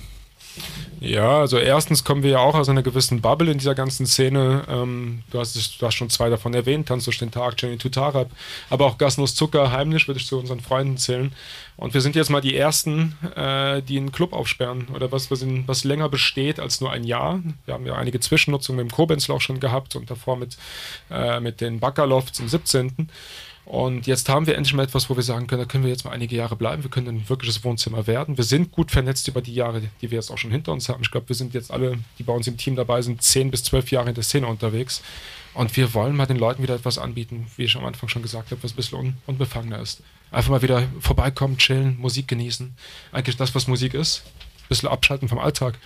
Ja, 1.01 1.41
also 1.41 1.59
erstens 1.59 2.05
kommen 2.05 2.23
wir 2.23 2.31
ja 2.31 2.39
auch 2.39 2.55
aus 2.55 2.69
einer 2.69 2.83
gewissen 2.83 3.21
Bubble 3.21 3.51
in 3.51 3.59
dieser 3.59 3.75
ganzen 3.75 4.07
Szene. 4.07 4.65
Ähm, 4.69 5.23
du, 5.31 5.39
hast, 5.39 5.81
du 5.81 5.87
hast 5.87 5.95
schon 5.95 6.09
zwei 6.09 6.31
davon 6.31 6.55
erwähnt, 6.55 6.89
Tanz 6.89 7.05
durch 7.05 7.19
den 7.19 7.31
Tag, 7.31 7.61
Jenny 7.61 7.77
Tutarab, 7.77 8.31
aber 8.71 8.87
auch 8.87 8.97
Gasnuss 8.97 9.35
Zucker, 9.35 9.71
heimlich 9.73 10.09
würde 10.09 10.19
ich 10.19 10.27
zu 10.27 10.39
unseren 10.39 10.61
Freunden 10.61 10.97
zählen. 10.97 11.33
Und 11.77 11.93
wir 11.93 12.01
sind 12.01 12.17
jetzt 12.17 12.31
mal 12.31 12.41
die 12.41 12.57
Ersten, 12.57 13.17
äh, 13.37 13.83
die 13.83 13.99
einen 13.99 14.11
Club 14.11 14.33
aufsperren 14.33 14.89
oder 14.95 15.13
was, 15.13 15.31
was, 15.31 15.43
in, 15.43 15.69
was 15.69 15.85
länger 15.85 16.09
besteht 16.09 16.59
als 16.59 16.81
nur 16.81 16.91
ein 16.91 17.05
Jahr. 17.05 17.41
Wir 17.67 17.75
haben 17.75 17.85
ja 17.85 17.95
einige 17.95 18.19
Zwischennutzungen 18.19 18.83
mit 18.83 18.91
dem 18.91 18.95
Kobenzloch 18.95 19.43
schon 19.43 19.61
gehabt 19.61 19.97
und 19.97 20.11
davor 20.11 20.37
mit, 20.37 20.57
äh, 21.11 21.41
mit 21.41 21.61
den 21.61 21.79
Backerlofts 21.79 22.41
im 22.41 22.49
17. 22.49 23.11
Und 23.67 24.07
jetzt 24.07 24.29
haben 24.29 24.47
wir 24.47 24.55
endlich 24.55 24.75
mal 24.75 24.85
etwas, 24.85 25.11
wo 25.11 25.17
wir 25.17 25.25
sagen 25.25 25.49
können, 25.49 25.63
da 25.63 25.67
können 25.67 25.83
wir 25.83 25.91
jetzt 25.91 26.05
mal 26.05 26.13
einige 26.13 26.37
Jahre 26.37 26.55
bleiben. 26.55 26.85
Wir 26.85 26.91
können 26.91 27.09
ein 27.09 27.29
wirkliches 27.29 27.65
Wohnzimmer 27.65 28.07
werden. 28.07 28.37
Wir 28.37 28.45
sind 28.45 28.71
gut 28.71 28.93
vernetzt 28.93 29.27
über 29.27 29.43
die 29.43 29.55
Jahre, 29.55 29.83
die 30.01 30.11
wir 30.11 30.17
jetzt 30.17 30.31
auch 30.31 30.39
schon 30.39 30.53
hinter 30.53 30.71
uns 30.73 30.89
haben. 30.89 31.03
Ich 31.03 31.11
glaube, 31.11 31.29
wir 31.29 31.35
sind 31.35 31.53
jetzt 31.53 31.73
alle, 31.73 31.99
die 32.17 32.23
bei 32.23 32.33
uns 32.33 32.47
im 32.47 32.57
Team 32.57 32.77
dabei 32.77 33.03
sind, 33.03 33.23
zehn 33.23 33.51
bis 33.51 33.65
zwölf 33.65 33.91
Jahre 33.91 34.11
in 34.11 34.15
der 34.15 34.23
Szene 34.23 34.47
unterwegs. 34.47 35.03
Und 35.53 35.77
wir 35.77 35.95
wollen 35.95 36.15
mal 36.15 36.27
den 36.27 36.37
Leuten 36.37 36.63
wieder 36.63 36.77
etwas 36.77 36.97
anbieten, 36.97 37.49
wie 37.57 37.65
ich 37.65 37.75
am 37.77 37.85
Anfang 37.85 38.09
schon 38.09 38.23
gesagt 38.23 38.53
habe, 38.53 38.63
was 38.63 38.73
ein 38.73 38.77
bisschen 38.77 38.99
un 38.99 39.17
unbefangener 39.27 39.81
ist. 39.81 40.01
Einfach 40.31 40.51
mal 40.51 40.63
wieder 40.63 40.85
vorbeikommen, 41.01 41.59
chillen, 41.59 41.99
Musik 41.99 42.29
genießen. 42.29 42.73
Eigentlich 43.11 43.37
das, 43.37 43.53
was 43.57 43.67
Musik 43.67 43.95
ist. 43.95 44.23
Ein 44.27 44.69
bisschen 44.69 44.89
abschalten 44.89 45.29
vom 45.29 45.41
Alltag 45.41 45.77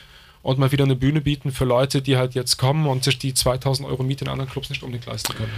und 0.42 0.58
mal 0.58 0.70
wieder 0.70 0.84
eine 0.84 0.96
Bühne 0.96 1.22
bieten 1.22 1.50
für 1.50 1.64
Leute, 1.64 2.02
die 2.02 2.18
halt 2.18 2.34
jetzt 2.34 2.58
kommen 2.58 2.86
und 2.86 3.04
sich 3.04 3.18
die 3.18 3.32
2000 3.32 3.88
Euro 3.88 4.02
Miete 4.02 4.24
in 4.24 4.30
anderen 4.30 4.50
Clubs 4.50 4.68
nicht 4.68 4.82
unbedingt 4.82 5.06
leisten 5.06 5.34
können. 5.34 5.52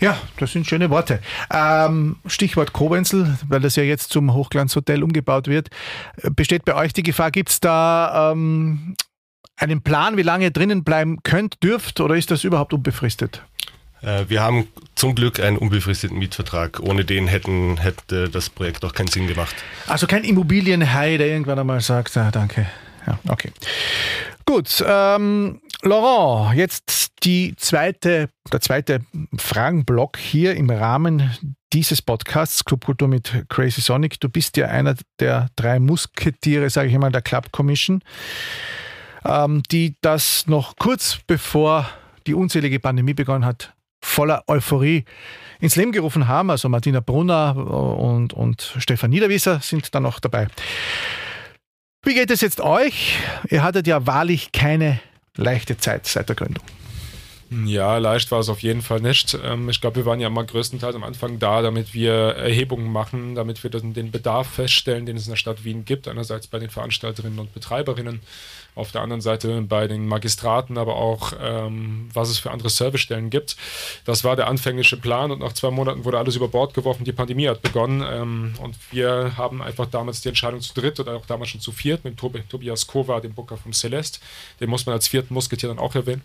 Ja, 0.00 0.16
das 0.38 0.52
sind 0.52 0.66
schöne 0.66 0.90
Worte. 0.90 1.20
Ähm, 1.52 2.16
Stichwort 2.26 2.72
Kobenzel, 2.72 3.38
weil 3.48 3.60
das 3.60 3.76
ja 3.76 3.82
jetzt 3.82 4.10
zum 4.10 4.32
Hochglanzhotel 4.32 5.02
umgebaut 5.02 5.46
wird. 5.46 5.68
Besteht 6.34 6.64
bei 6.64 6.74
euch 6.74 6.92
die 6.92 7.02
Gefahr, 7.02 7.30
gibt 7.30 7.50
es 7.50 7.60
da 7.60 8.32
ähm, 8.32 8.96
einen 9.56 9.82
Plan, 9.82 10.16
wie 10.16 10.22
lange 10.22 10.44
ihr 10.44 10.50
drinnen 10.50 10.84
bleiben 10.84 11.18
könnt, 11.22 11.62
dürft 11.62 12.00
oder 12.00 12.16
ist 12.16 12.30
das 12.30 12.44
überhaupt 12.44 12.72
unbefristet? 12.72 13.42
Äh, 14.02 14.24
wir 14.28 14.42
haben 14.42 14.68
zum 14.94 15.14
Glück 15.14 15.40
einen 15.40 15.58
unbefristeten 15.58 16.18
Mietvertrag. 16.18 16.80
Ohne 16.80 17.04
den 17.04 17.26
hätten, 17.26 17.76
hätte 17.76 18.28
das 18.30 18.48
Projekt 18.48 18.84
auch 18.84 18.94
keinen 18.94 19.08
Sinn 19.08 19.26
gemacht. 19.26 19.54
Also 19.86 20.06
kein 20.06 20.24
Immobilienhai, 20.24 21.18
der 21.18 21.26
irgendwann 21.26 21.58
einmal 21.58 21.80
sagt, 21.80 22.16
ah, 22.16 22.30
danke. 22.30 22.66
Ja, 23.06 23.18
okay. 23.28 23.50
Gut, 24.46 24.84
ähm, 24.86 25.60
Laurent, 25.82 26.56
jetzt 26.56 27.12
die 27.22 27.54
zweite, 27.56 28.28
der 28.52 28.60
zweite 28.60 29.00
Fragenblock 29.36 30.18
hier 30.18 30.54
im 30.56 30.70
Rahmen 30.70 31.56
dieses 31.72 32.02
Podcasts 32.02 32.64
Clubkultur 32.64 33.08
mit 33.08 33.44
Crazy 33.48 33.80
Sonic. 33.80 34.18
Du 34.20 34.28
bist 34.28 34.56
ja 34.56 34.66
einer 34.66 34.96
der 35.20 35.48
drei 35.56 35.78
Musketiere, 35.78 36.68
sage 36.68 36.88
ich 36.88 36.98
mal, 36.98 37.12
der 37.12 37.22
Club 37.22 37.52
Commission, 37.52 38.02
ähm, 39.24 39.62
die 39.70 39.96
das 40.00 40.46
noch 40.46 40.76
kurz 40.76 41.18
bevor 41.26 41.88
die 42.26 42.34
unzählige 42.34 42.80
Pandemie 42.80 43.14
begonnen 43.14 43.44
hat, 43.44 43.72
voller 44.02 44.44
Euphorie 44.48 45.04
ins 45.60 45.76
Leben 45.76 45.92
gerufen 45.92 46.28
haben. 46.28 46.50
Also 46.50 46.68
Martina 46.68 47.00
Brunner 47.00 47.56
und, 47.56 48.32
und 48.32 48.74
Stefan 48.78 49.10
Niederwieser 49.10 49.60
sind 49.60 49.94
da 49.94 50.00
noch 50.00 50.20
dabei. 50.20 50.48
Wie 52.02 52.14
geht 52.14 52.30
es 52.30 52.40
jetzt 52.40 52.60
euch? 52.60 53.18
Ihr 53.50 53.62
hattet 53.62 53.86
ja 53.86 54.06
wahrlich 54.06 54.52
keine 54.52 55.00
leichte 55.36 55.76
Zeit 55.76 56.06
seit 56.06 56.28
der 56.28 56.36
Gründung. 56.36 56.64
Ja, 57.66 57.98
leicht 57.98 58.30
war 58.30 58.38
es 58.38 58.48
auf 58.48 58.62
jeden 58.62 58.80
Fall 58.80 59.00
nicht. 59.00 59.36
Ähm, 59.44 59.68
ich 59.68 59.80
glaube, 59.80 59.96
wir 59.96 60.06
waren 60.06 60.20
ja 60.20 60.28
immer 60.28 60.44
größtenteils 60.44 60.94
am 60.94 61.02
Anfang 61.02 61.40
da, 61.40 61.62
damit 61.62 61.92
wir 61.92 62.12
Erhebungen 62.12 62.92
machen, 62.92 63.34
damit 63.34 63.62
wir 63.64 63.70
den 63.70 64.12
Bedarf 64.12 64.46
feststellen, 64.46 65.04
den 65.04 65.16
es 65.16 65.26
in 65.26 65.32
der 65.32 65.36
Stadt 65.36 65.64
Wien 65.64 65.84
gibt. 65.84 66.06
Einerseits 66.06 66.46
bei 66.46 66.60
den 66.60 66.70
Veranstalterinnen 66.70 67.40
und 67.40 67.52
Betreiberinnen, 67.52 68.20
auf 68.74 68.92
der 68.92 69.02
anderen 69.02 69.20
Seite 69.20 69.62
bei 69.62 69.86
den 69.86 70.06
Magistraten, 70.06 70.78
aber 70.78 70.96
auch, 70.96 71.32
ähm, 71.40 72.08
was 72.12 72.30
es 72.30 72.38
für 72.38 72.50
andere 72.50 72.70
Servicestellen 72.70 73.30
gibt. 73.30 73.56
Das 74.04 74.24
war 74.24 74.36
der 74.36 74.48
anfängliche 74.48 74.96
Plan 74.96 75.30
und 75.30 75.40
nach 75.40 75.52
zwei 75.52 75.70
Monaten 75.70 76.04
wurde 76.04 76.18
alles 76.18 76.36
über 76.36 76.48
Bord 76.48 76.74
geworfen. 76.74 77.04
Die 77.04 77.12
Pandemie 77.12 77.48
hat 77.48 77.62
begonnen 77.62 78.04
ähm, 78.08 78.54
und 78.60 78.76
wir 78.90 79.32
haben 79.36 79.62
einfach 79.62 79.86
damals 79.86 80.20
die 80.20 80.28
Entscheidung 80.28 80.60
zu 80.60 80.74
dritt 80.74 81.00
oder 81.00 81.16
auch 81.16 81.26
damals 81.26 81.50
schon 81.50 81.60
zu 81.60 81.72
viert 81.72 82.04
mit 82.04 82.16
Tob 82.16 82.36
Tobias 82.48 82.86
Kova, 82.86 83.20
dem 83.20 83.34
Booker 83.34 83.56
vom 83.56 83.72
Celeste. 83.72 84.20
Den 84.60 84.70
muss 84.70 84.86
man 84.86 84.94
als 84.94 85.08
vierten 85.08 85.34
Musketier 85.34 85.68
dann 85.68 85.78
auch 85.78 85.94
erwähnen 85.94 86.22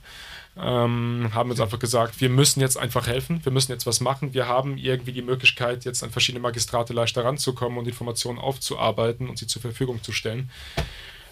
ähm, 0.58 1.31
haben 1.34 1.51
uns 1.51 1.60
einfach 1.60 1.79
gesagt, 1.79 2.21
wir 2.21 2.29
müssen 2.29 2.62
jetzt 2.62 2.77
einfach 2.77 3.08
helfen, 3.08 3.43
wir 3.43 3.51
müssen 3.51 3.71
jetzt 3.71 3.86
was 3.86 3.99
machen. 3.99 4.34
Wir 4.34 4.47
haben 4.47 4.77
irgendwie 4.77 5.12
die 5.12 5.21
Möglichkeit, 5.21 5.86
jetzt 5.86 6.03
an 6.03 6.12
verschiedene 6.12 6.41
Magistrate 6.41 6.93
leichter 6.93 7.25
ranzukommen 7.25 7.77
und 7.77 7.88
Informationen 7.88 8.39
aufzuarbeiten 8.39 9.29
und 9.29 9.38
sie 9.38 9.47
zur 9.47 9.62
Verfügung 9.62 10.01
zu 10.01 10.12
stellen. 10.12 10.49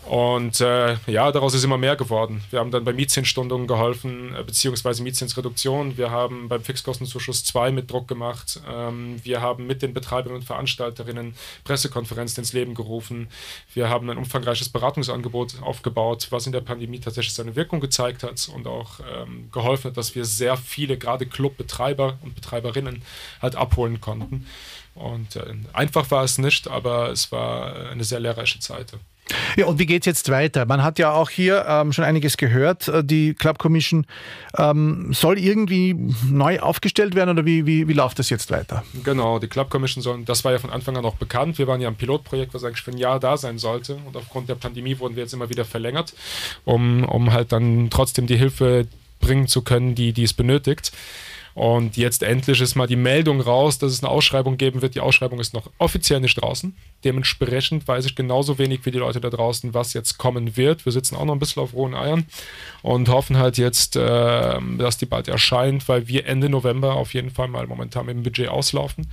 Und 0.06 0.60
äh, 0.60 0.98
ja, 1.08 1.32
daraus 1.32 1.54
ist 1.54 1.64
immer 1.64 1.78
mehr 1.78 1.96
geworden. 1.96 2.44
Wir 2.50 2.60
haben 2.60 2.72
dann 2.72 2.84
bei 2.84 2.92
Mietzinsstundungen 2.92 3.68
geholfen, 3.68 4.36
äh, 4.36 4.44
beziehungsweise 4.44 5.02
Mietzinsreduktion. 5.02 5.98
Wir 5.98 6.12
haben 6.12 6.50
beim 6.50 6.62
Fixkostenzuschuss 6.62 7.46
2 7.46 7.72
mit 7.72 7.90
Druck 7.90 8.10
gemacht. 8.10 8.60
Ähm, 8.70 9.22
wir 9.24 9.42
haben 9.42 9.66
mit 9.66 9.82
den 9.82 9.94
Betreibern 9.94 10.34
und 10.34 10.44
Veranstalterinnen 10.44 11.36
Pressekonferenzen 11.64 12.42
ins 12.42 12.52
Leben 12.52 12.76
gerufen. 12.76 13.30
Wir 13.74 13.90
haben 13.90 14.10
ein 14.10 14.18
umfangreiches 14.18 14.70
Beratungsangebot 14.70 15.62
aufgebaut, 15.62 16.28
was 16.32 16.46
in 16.48 16.52
der 16.52 16.62
Pandemie 16.62 17.00
tatsächlich 17.00 17.34
seine 17.34 17.56
Wirkung 17.56 17.80
gezeigt 17.80 18.24
hat 18.24 18.50
und 18.54 18.68
auch 18.68 19.00
ähm, 19.00 19.50
geholfen 19.54 19.92
hat, 19.92 19.98
dass 19.98 20.16
wir 20.16 20.26
sehr 20.26 20.58
viele, 20.58 20.98
gerade 20.98 21.26
Clubbetreiber 21.26 22.18
und 22.22 22.36
Betreiberinnen 22.36 23.04
halt 23.42 23.56
abholen 23.56 24.02
konnten. 24.02 24.48
Und 24.96 25.38
äh, 25.38 25.56
einfach 25.72 26.12
war 26.12 26.26
es 26.26 26.38
nicht, 26.38 26.68
aber 26.68 27.10
es 27.10 27.32
war 27.32 27.90
eine 27.90 28.04
sehr 28.04 28.20
lehrreiche 28.20 28.60
Zeit. 28.60 28.94
Ja, 29.56 29.68
und 29.68 29.80
wie 29.80 29.86
geht 29.86 30.02
es 30.02 30.06
jetzt 30.06 30.30
weiter? 30.30 30.66
Man 30.66 30.84
hat 30.84 31.00
ja 31.00 31.12
auch 31.14 31.30
hier 31.30 31.66
ähm, 31.68 31.94
schon 31.94 32.04
einiges 32.04 32.38
gehört. 32.38 32.88
Äh, 32.88 33.04
die 33.04 33.34
Club 33.34 33.58
Commission 33.58 34.06
ähm, 34.58 35.14
soll 35.14 35.38
irgendwie 35.40 35.96
neu 36.30 36.60
aufgestellt 36.60 37.16
werden 37.16 37.30
oder 37.30 37.46
wie, 37.46 37.66
wie, 37.66 37.88
wie 37.88 37.94
läuft 37.94 38.20
das 38.20 38.30
jetzt 38.30 38.52
weiter? 38.52 38.84
Genau, 39.04 39.40
die 39.40 39.48
Club 39.48 39.70
Commission 39.70 40.02
soll, 40.02 40.24
das 40.26 40.44
war 40.44 40.52
ja 40.52 40.60
von 40.60 40.70
Anfang 40.70 40.98
an 40.98 41.06
auch 41.06 41.16
bekannt. 41.16 41.58
Wir 41.58 41.68
waren 41.68 41.82
ja 41.82 41.88
ein 41.88 41.96
Pilotprojekt, 41.96 42.54
was 42.54 42.64
eigentlich 42.64 42.82
für 42.82 42.92
ein 42.92 42.98
Jahr 42.98 43.20
da 43.20 43.38
sein 43.38 43.58
sollte. 43.58 43.98
Und 44.06 44.18
aufgrund 44.18 44.50
der 44.50 44.56
Pandemie 44.56 45.00
wurden 45.00 45.16
wir 45.16 45.24
jetzt 45.24 45.34
immer 45.34 45.50
wieder 45.50 45.66
verlängert, 45.66 46.14
um, 46.66 47.04
um 47.06 47.32
halt 47.32 47.52
dann 47.52 47.90
trotzdem 47.90 48.28
die 48.28 48.38
Hilfe 48.38 48.88
bringen 49.20 49.48
zu 49.48 49.62
können, 49.62 49.96
die, 49.96 50.14
die 50.14 50.24
es 50.24 50.34
benötigt. 50.34 50.92
Und 51.54 51.98
jetzt 51.98 52.24
endlich 52.24 52.62
ist 52.62 52.76
mal 52.76 52.88
die 52.88 52.96
Meldung 52.96 53.40
raus, 53.40 53.78
dass 53.78 53.92
es 53.92 54.04
eine 54.04 54.12
Ausschreibung 54.12 54.58
geben 54.58 54.82
wird. 54.82 54.96
Die 54.96 55.00
Ausschreibung 55.00 55.40
ist 55.40 55.54
noch 55.54 55.70
offiziell 55.78 56.20
nicht 56.20 56.42
draußen. 56.42 56.76
Dementsprechend 57.04 57.88
weiß 57.88 58.06
ich 58.06 58.16
genauso 58.16 58.58
wenig 58.58 58.86
wie 58.86 58.92
die 58.92 58.98
Leute 58.98 59.22
da 59.22 59.30
draußen, 59.30 59.74
was 59.74 59.94
jetzt 59.94 60.18
kommen 60.18 60.58
wird. 60.58 60.86
Wir 60.86 60.92
sitzen 60.92 61.16
auch 61.16 61.26
noch 61.26 61.34
ein 61.34 61.40
bisschen 61.40 61.62
auf 61.62 61.74
rohen 61.74 61.94
Eiern 61.94 62.26
und 62.82 63.10
hoffen 63.10 63.38
halt 63.38 63.58
jetzt, 63.58 63.96
äh, 63.96 64.60
dass 64.78 64.98
die 64.98 65.06
bald 65.06 65.28
erscheint, 65.28 65.88
weil 65.88 66.08
wir 66.08 66.26
Ende 66.26 66.50
November 66.50 66.96
auf 66.96 67.14
jeden 67.14 67.30
Fall 67.30 67.48
mal 67.48 67.68
momentan 67.68 68.08
mit 68.08 68.16
dem 68.16 68.24
Budget 68.24 68.48
auslaufen 68.48 69.08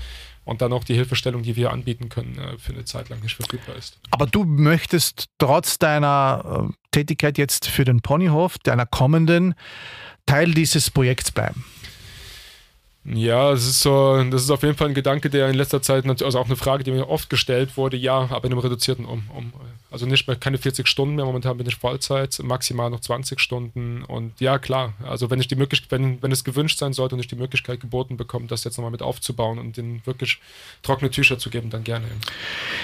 und 0.44 0.62
dann 0.62 0.72
auch 0.72 0.84
die 0.84 0.94
Hilfestellung, 0.94 1.42
die 1.42 1.56
wir 1.56 1.70
anbieten 1.70 2.08
können, 2.08 2.38
äh, 2.38 2.58
für 2.58 2.72
eine 2.72 2.84
Zeit 2.84 3.08
lang 3.10 3.20
nicht 3.20 3.36
verfügbar 3.36 3.76
ist. 3.76 3.98
Aber 4.10 4.26
du 4.26 4.44
möchtest 4.44 5.26
trotz 5.38 5.78
deiner 5.78 6.68
äh, 6.70 6.72
Tätigkeit 6.90 7.38
jetzt 7.38 7.66
für 7.66 7.84
den 7.84 8.00
Ponyhof, 8.00 8.58
deiner 8.58 8.86
kommenden, 8.86 9.54
Teil 10.26 10.52
dieses 10.52 10.90
Projekts 10.90 11.32
bleiben. 11.32 11.64
Ja, 13.04 13.52
es 13.52 13.66
ist 13.66 13.80
so, 13.80 14.22
das 14.24 14.42
ist 14.42 14.50
auf 14.50 14.62
jeden 14.62 14.76
Fall 14.76 14.88
ein 14.88 14.94
Gedanke, 14.94 15.30
der 15.30 15.48
in 15.48 15.54
letzter 15.54 15.80
Zeit, 15.80 16.06
also 16.06 16.38
auch 16.38 16.46
eine 16.46 16.56
Frage, 16.56 16.84
die 16.84 16.90
mir 16.90 17.08
oft 17.08 17.30
gestellt 17.30 17.76
wurde, 17.76 17.96
ja, 17.96 18.28
aber 18.30 18.44
in 18.44 18.52
einem 18.52 18.60
reduzierten 18.60 19.06
um, 19.06 19.28
um 19.34 19.52
also 19.90 20.06
nicht 20.06 20.26
mehr 20.26 20.36
keine 20.36 20.58
40 20.58 20.86
Stunden 20.86 21.16
mehr, 21.16 21.24
momentan 21.24 21.56
bin 21.56 21.66
ich 21.66 21.76
Vollzeit, 21.76 22.38
maximal 22.42 22.90
noch 22.90 23.00
20 23.00 23.40
Stunden. 23.40 24.04
Und 24.04 24.40
ja, 24.40 24.58
klar, 24.58 24.94
also 25.04 25.30
wenn 25.30 25.40
ich 25.40 25.48
die 25.48 25.56
Möglichkeit, 25.56 25.90
wenn, 25.90 26.22
wenn 26.22 26.30
es 26.30 26.44
gewünscht 26.44 26.78
sein 26.78 26.92
sollte 26.92 27.16
und 27.16 27.20
ich 27.20 27.26
die 27.26 27.36
Möglichkeit 27.36 27.80
geboten 27.80 28.16
bekomme, 28.16 28.46
das 28.46 28.64
jetzt 28.64 28.76
nochmal 28.76 28.92
mit 28.92 29.02
aufzubauen 29.02 29.58
und 29.58 29.76
den 29.76 30.04
wirklich 30.06 30.40
trockene 30.82 31.10
Tücher 31.10 31.38
zu 31.38 31.50
geben, 31.50 31.70
dann 31.70 31.82
gerne. 31.82 32.06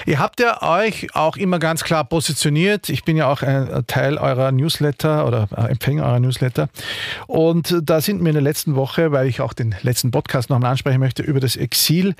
Ihr 0.05 0.19
habt 0.19 0.39
ja 0.39 0.61
euch 0.61 1.15
auch 1.15 1.37
immer 1.37 1.59
ganz 1.59 1.83
klar 1.83 2.03
positioniert. 2.03 2.89
Ich 2.89 3.03
bin 3.03 3.15
ja 3.15 3.31
auch 3.31 3.41
ein 3.41 3.85
Teil 3.87 4.17
eurer 4.17 4.51
Newsletter 4.51 5.25
oder 5.25 5.47
Empfänger 5.69 6.05
eurer 6.05 6.19
Newsletter. 6.19 6.69
Und 7.27 7.75
da 7.81 8.01
sind 8.01 8.21
wir 8.21 8.29
in 8.29 8.35
der 8.35 8.43
letzten 8.43 8.75
Woche, 8.75 9.11
weil 9.11 9.27
ich 9.27 9.41
auch 9.41 9.53
den 9.53 9.75
letzten 9.81 10.11
Podcast 10.11 10.49
nochmal 10.49 10.71
ansprechen 10.71 10.99
möchte, 10.99 11.23
über 11.23 11.39
das 11.39 11.55
Exil. 11.55 12.15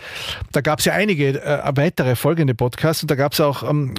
Da 0.51 0.61
gab 0.61 0.79
es 0.79 0.85
ja 0.85 0.93
einige 0.93 1.43
äh, 1.43 1.61
weitere 1.75 2.15
folgende 2.15 2.55
Podcasts 2.55 3.03
und 3.03 3.11
da 3.11 3.15
gab 3.15 3.33
es 3.33 3.41
auch 3.41 3.63
ähm, 3.63 3.93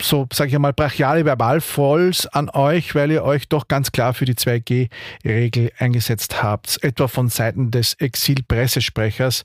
so, 0.00 0.26
sage 0.32 0.50
ich 0.50 0.58
mal, 0.58 0.72
brachiale 0.72 1.24
Verbalvolls 1.24 2.26
an 2.26 2.50
euch, 2.50 2.94
weil 2.94 3.10
ihr 3.10 3.24
euch 3.24 3.48
doch 3.48 3.66
ganz 3.66 3.92
klar 3.92 4.12
für 4.12 4.26
die 4.26 4.34
2G-Regel 4.34 5.72
eingesetzt 5.78 6.42
habt, 6.42 6.82
etwa 6.82 7.08
von 7.08 7.28
Seiten 7.28 7.70
des 7.70 7.94
Exil-Pressesprechers, 7.94 9.44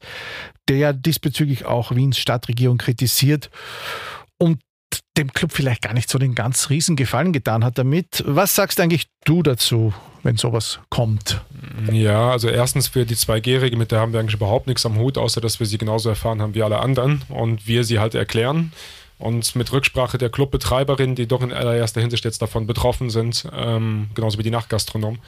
der 0.67 0.93
diesbezüglich 0.93 1.65
auch 1.65 1.95
Wiens 1.95 2.17
Stadtregierung 2.17 2.77
kritisiert 2.77 3.49
und 4.37 4.59
dem 5.17 5.31
Club 5.31 5.53
vielleicht 5.53 5.81
gar 5.81 5.93
nicht 5.93 6.09
so 6.09 6.19
den 6.19 6.35
ganz 6.35 6.69
riesen 6.69 6.97
Gefallen 6.97 7.31
getan 7.31 7.63
hat 7.63 7.77
damit. 7.77 8.23
Was 8.27 8.55
sagst 8.55 8.79
eigentlich 8.81 9.07
du 9.23 9.41
dazu, 9.43 9.93
wenn 10.23 10.35
sowas 10.35 10.79
kommt? 10.89 11.41
Ja, 11.91 12.29
also 12.31 12.49
erstens 12.49 12.89
für 12.89 13.05
die 13.05 13.15
2G-Regel, 13.15 13.77
mit 13.77 13.91
der 13.91 14.01
haben 14.01 14.11
wir 14.11 14.19
eigentlich 14.19 14.35
überhaupt 14.35 14.67
nichts 14.67 14.85
am 14.85 14.97
Hut, 14.97 15.17
außer 15.17 15.39
dass 15.39 15.59
wir 15.61 15.67
sie 15.67 15.77
genauso 15.77 16.09
erfahren 16.09 16.41
haben 16.41 16.55
wie 16.55 16.63
alle 16.63 16.79
anderen 16.79 17.21
und 17.29 17.67
wir 17.67 17.85
sie 17.85 17.99
halt 17.99 18.15
erklären 18.15 18.73
und 19.21 19.55
mit 19.55 19.71
Rücksprache 19.71 20.17
der 20.17 20.29
Clubbetreiberin, 20.29 21.15
die 21.15 21.27
doch 21.27 21.41
in 21.41 21.53
allererster 21.53 22.01
Hinsicht 22.01 22.25
jetzt 22.25 22.41
davon 22.41 22.67
betroffen 22.67 23.09
sind, 23.09 23.47
ähm, 23.53 24.09
genauso 24.15 24.37
wie 24.37 24.43
die 24.43 24.51
Nachtgastronomen, 24.51 25.19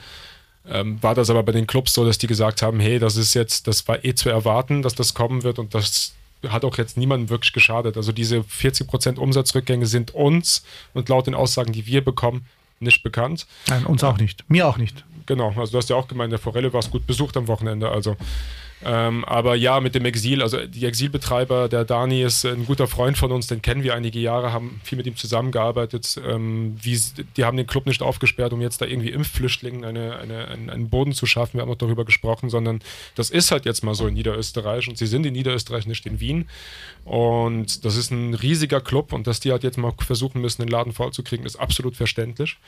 ähm, 0.68 1.02
war 1.02 1.14
das 1.14 1.30
aber 1.30 1.42
bei 1.42 1.52
den 1.52 1.66
Clubs 1.66 1.92
so, 1.92 2.04
dass 2.04 2.18
die 2.18 2.26
gesagt 2.26 2.62
haben, 2.62 2.80
hey, 2.80 2.98
das 2.98 3.16
ist 3.16 3.34
jetzt, 3.34 3.66
das 3.66 3.86
war 3.86 4.04
eh 4.04 4.14
zu 4.14 4.30
erwarten, 4.30 4.82
dass 4.82 4.94
das 4.94 5.14
kommen 5.14 5.42
wird 5.42 5.58
und 5.58 5.74
das 5.74 6.14
hat 6.48 6.64
auch 6.64 6.76
jetzt 6.78 6.96
niemandem 6.96 7.30
wirklich 7.30 7.52
geschadet. 7.52 7.96
Also 7.96 8.12
diese 8.12 8.40
40% 8.40 9.18
Umsatzrückgänge 9.18 9.86
sind 9.86 10.14
uns 10.14 10.64
und 10.92 11.08
laut 11.08 11.26
den 11.26 11.34
Aussagen, 11.34 11.72
die 11.72 11.86
wir 11.86 12.04
bekommen, 12.04 12.46
nicht 12.80 13.02
bekannt. 13.02 13.46
Nein, 13.68 13.86
uns 13.86 14.04
auch 14.04 14.18
nicht. 14.18 14.44
Mir 14.48 14.66
auch 14.66 14.76
nicht. 14.76 15.04
Genau, 15.26 15.54
also 15.56 15.72
du 15.72 15.78
hast 15.78 15.88
ja 15.88 15.96
auch 15.96 16.08
gemeint, 16.08 16.32
der 16.32 16.38
Forelle 16.38 16.72
war 16.72 16.80
es 16.80 16.90
gut 16.90 17.06
besucht 17.06 17.36
am 17.36 17.48
Wochenende. 17.48 17.90
Also 17.90 18.16
ähm, 18.84 19.24
aber 19.24 19.54
ja, 19.54 19.80
mit 19.80 19.94
dem 19.94 20.04
Exil, 20.04 20.42
also 20.42 20.66
die 20.66 20.84
Exilbetreiber, 20.84 21.68
der 21.68 21.84
Dani 21.84 22.22
ist 22.22 22.44
ein 22.44 22.66
guter 22.66 22.86
Freund 22.86 23.16
von 23.16 23.32
uns, 23.32 23.46
den 23.46 23.62
kennen 23.62 23.82
wir 23.82 23.94
einige 23.94 24.18
Jahre, 24.18 24.52
haben 24.52 24.80
viel 24.84 24.96
mit 24.96 25.06
ihm 25.06 25.16
zusammengearbeitet. 25.16 26.20
Ähm, 26.26 26.76
wie, 26.82 26.98
die 27.36 27.44
haben 27.44 27.56
den 27.56 27.66
Club 27.66 27.86
nicht 27.86 28.02
aufgesperrt, 28.02 28.52
um 28.52 28.60
jetzt 28.60 28.80
da 28.80 28.86
irgendwie 28.86 29.10
Impfflüchtlingen 29.10 29.84
eine, 29.84 30.16
eine, 30.16 30.48
einen, 30.48 30.70
einen 30.70 30.90
Boden 30.90 31.12
zu 31.12 31.24
schaffen. 31.24 31.54
Wir 31.54 31.62
haben 31.62 31.70
noch 31.70 31.76
darüber 31.76 32.04
gesprochen, 32.04 32.50
sondern 32.50 32.80
das 33.14 33.30
ist 33.30 33.50
halt 33.50 33.64
jetzt 33.64 33.84
mal 33.84 33.94
so 33.94 34.06
in 34.06 34.14
Niederösterreich 34.14 34.88
und 34.88 34.98
sie 34.98 35.06
sind 35.06 35.24
in 35.24 35.32
Niederösterreich, 35.32 35.86
nicht 35.86 36.04
in 36.04 36.20
Wien. 36.20 36.48
Und 37.04 37.84
das 37.84 37.96
ist 37.96 38.10
ein 38.10 38.34
riesiger 38.34 38.80
Club 38.80 39.12
und 39.12 39.26
dass 39.26 39.40
die 39.40 39.50
halt 39.50 39.62
jetzt 39.62 39.78
mal 39.78 39.92
versuchen 39.98 40.40
müssen, 40.40 40.62
den 40.62 40.68
Laden 40.68 40.92
vollzukriegen, 40.92 41.46
ist 41.46 41.56
absolut 41.56 41.96
verständlich. 41.96 42.58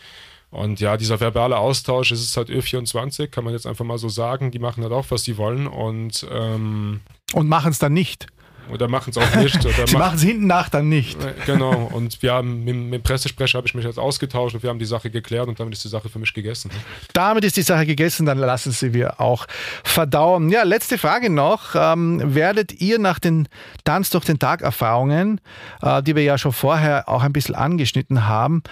Und 0.51 0.81
ja, 0.81 0.97
dieser 0.97 1.21
verbale 1.21 1.59
Austausch, 1.59 2.13
es 2.13 2.23
ist 2.23 2.37
halt 2.37 2.49
Ö24, 2.49 3.29
kann 3.29 3.45
man 3.45 3.53
jetzt 3.53 3.67
einfach 3.67 3.85
mal 3.85 3.99
so 3.99 4.09
sagen. 4.09 4.51
Die 4.51 4.59
machen 4.59 4.83
halt 4.83 4.93
auch, 4.93 5.07
was 5.11 5.25
sie 5.25 5.37
wollen 5.37 5.67
und. 5.67 6.27
Ähm, 6.31 7.01
und 7.33 7.49
machen 7.49 7.73
es 7.73 7.79
dann 7.79 7.93
nicht. 7.93 8.27
Oder 8.73 8.89
machen 8.89 9.11
es 9.11 9.19
auch 9.19 9.35
nicht. 9.37 9.65
Oder 9.65 9.87
Sie 9.87 9.97
machen 9.97 10.17
es 10.17 10.23
hinten 10.23 10.47
nach 10.47 10.69
dann 10.69 10.89
nicht. 10.89 11.23
Äh, 11.23 11.35
genau. 11.45 11.91
Und 11.93 12.23
wir 12.23 12.33
haben 12.33 12.65
mit, 12.65 12.77
mit 12.77 12.95
dem 12.95 13.03
Pressesprecher 13.03 13.59
habe 13.59 13.67
ich 13.67 13.75
mich 13.75 13.85
jetzt 13.85 13.99
ausgetauscht 13.99 14.55
und 14.55 14.63
wir 14.63 14.71
haben 14.71 14.79
die 14.79 14.87
Sache 14.87 15.11
geklärt 15.11 15.49
und 15.49 15.61
damit 15.61 15.75
ist 15.75 15.85
die 15.85 15.89
Sache 15.89 16.09
für 16.09 16.19
mich 16.19 16.35
gegessen. 16.35 16.71
Damit 17.13 17.45
ist 17.45 17.57
die 17.57 17.63
Sache 17.63 17.87
gegessen, 17.87 18.27
dann 18.27 18.39
lassen 18.39 18.73
Sie 18.73 18.93
wir 18.93 19.21
auch 19.21 19.47
verdauen. 19.85 20.51
Ja, 20.51 20.65
letzte 20.65 20.99
Frage 20.99 21.31
noch. 21.31 21.75
Ähm, 21.75 22.35
werdet 22.35 22.81
ihr 22.81 22.99
nach 22.99 23.19
den 23.19 23.49
Tanz 23.85 24.11
durch 24.11 24.25
den 24.25 24.39
Tag 24.39 24.63
Erfahrungen, 24.63 25.41
äh, 25.83 26.03
die 26.03 26.17
wir 26.17 26.23
ja 26.23 26.39
schon 26.39 26.53
vorher 26.53 27.09
auch 27.09 27.23
ein 27.23 27.33
bisschen 27.33 27.55
angeschnitten 27.55 28.27
haben, 28.27 28.63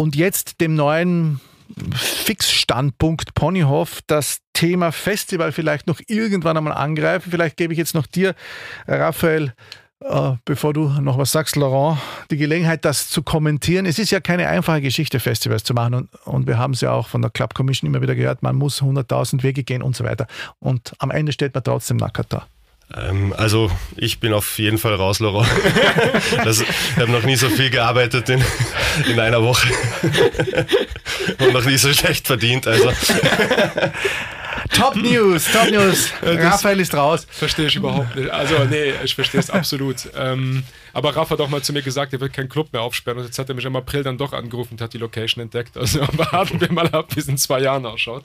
und 0.00 0.16
jetzt 0.16 0.62
dem 0.62 0.74
neuen 0.76 1.40
Fixstandpunkt 1.92 3.34
Ponyhof 3.34 4.00
das 4.06 4.38
Thema 4.54 4.92
Festival 4.92 5.52
vielleicht 5.52 5.86
noch 5.86 6.00
irgendwann 6.06 6.56
einmal 6.56 6.72
angreifen. 6.72 7.30
Vielleicht 7.30 7.58
gebe 7.58 7.74
ich 7.74 7.78
jetzt 7.78 7.94
noch 7.94 8.06
dir, 8.06 8.34
Raphael, 8.88 9.52
äh, 10.00 10.32
bevor 10.46 10.72
du 10.72 10.88
noch 10.88 11.18
was 11.18 11.32
sagst, 11.32 11.54
Laurent, 11.54 11.98
die 12.30 12.38
Gelegenheit, 12.38 12.86
das 12.86 13.10
zu 13.10 13.22
kommentieren. 13.22 13.84
Es 13.84 13.98
ist 13.98 14.10
ja 14.10 14.20
keine 14.20 14.48
einfache 14.48 14.80
Geschichte, 14.80 15.20
Festivals 15.20 15.64
zu 15.64 15.74
machen. 15.74 15.92
Und, 15.92 16.14
und 16.24 16.46
wir 16.46 16.56
haben 16.56 16.72
es 16.72 16.80
ja 16.80 16.92
auch 16.92 17.08
von 17.08 17.20
der 17.20 17.30
Club 17.30 17.52
Commission 17.52 17.86
immer 17.86 18.00
wieder 18.00 18.14
gehört, 18.14 18.42
man 18.42 18.56
muss 18.56 18.80
100.000 18.80 19.42
Wege 19.42 19.64
gehen 19.64 19.82
und 19.82 19.94
so 19.94 20.04
weiter. 20.04 20.26
Und 20.60 20.94
am 20.98 21.10
Ende 21.10 21.32
steht 21.32 21.52
man 21.52 21.62
trotzdem 21.62 21.98
nackert 21.98 22.32
da. 22.32 22.46
Ähm, 22.96 23.32
also 23.36 23.70
ich 23.96 24.20
bin 24.20 24.32
auf 24.32 24.58
jeden 24.58 24.78
Fall 24.78 24.94
raus, 24.94 25.20
Laurent. 25.20 25.48
Das, 26.44 26.60
ich 26.60 26.96
habe 26.96 27.10
noch 27.10 27.22
nie 27.22 27.36
so 27.36 27.48
viel 27.48 27.70
gearbeitet 27.70 28.28
in, 28.28 28.42
in 29.08 29.20
einer 29.20 29.42
Woche 29.42 29.68
und 31.38 31.52
noch 31.52 31.64
nie 31.64 31.76
so 31.76 31.92
schlecht 31.92 32.26
verdient. 32.26 32.66
Also. 32.66 32.90
Top 34.72 34.96
News, 34.96 35.46
Top 35.52 35.70
News. 35.70 36.12
Raphael 36.22 36.80
ist 36.80 36.94
raus. 36.94 37.26
Verstehe 37.30 37.66
ich 37.66 37.76
überhaupt 37.76 38.16
nicht. 38.16 38.30
Also 38.30 38.64
nee, 38.64 38.92
ich 39.04 39.14
verstehe 39.14 39.40
es 39.40 39.50
absolut. 39.50 40.08
Ähm, 40.16 40.64
aber 40.92 41.14
Raff 41.14 41.30
hat 41.30 41.40
auch 41.40 41.48
mal 41.48 41.62
zu 41.62 41.72
mir 41.72 41.82
gesagt, 41.82 42.12
er 42.12 42.20
wird 42.20 42.32
keinen 42.32 42.48
Club 42.48 42.72
mehr 42.72 42.82
aufsperren. 42.82 43.18
Und 43.18 43.24
jetzt 43.24 43.38
hat 43.38 43.48
er 43.48 43.54
mich 43.54 43.64
im 43.64 43.76
April 43.76 44.02
dann 44.02 44.18
doch 44.18 44.32
angerufen 44.32 44.74
und 44.74 44.80
hat 44.80 44.92
die 44.92 44.98
Location 44.98 45.42
entdeckt. 45.42 45.76
Also 45.76 46.00
warten 46.12 46.60
wir 46.60 46.72
mal 46.72 46.88
ab, 46.88 47.14
wie 47.14 47.20
es 47.20 47.28
in 47.28 47.38
zwei 47.38 47.60
Jahren 47.60 47.86
ausschaut. 47.86 48.24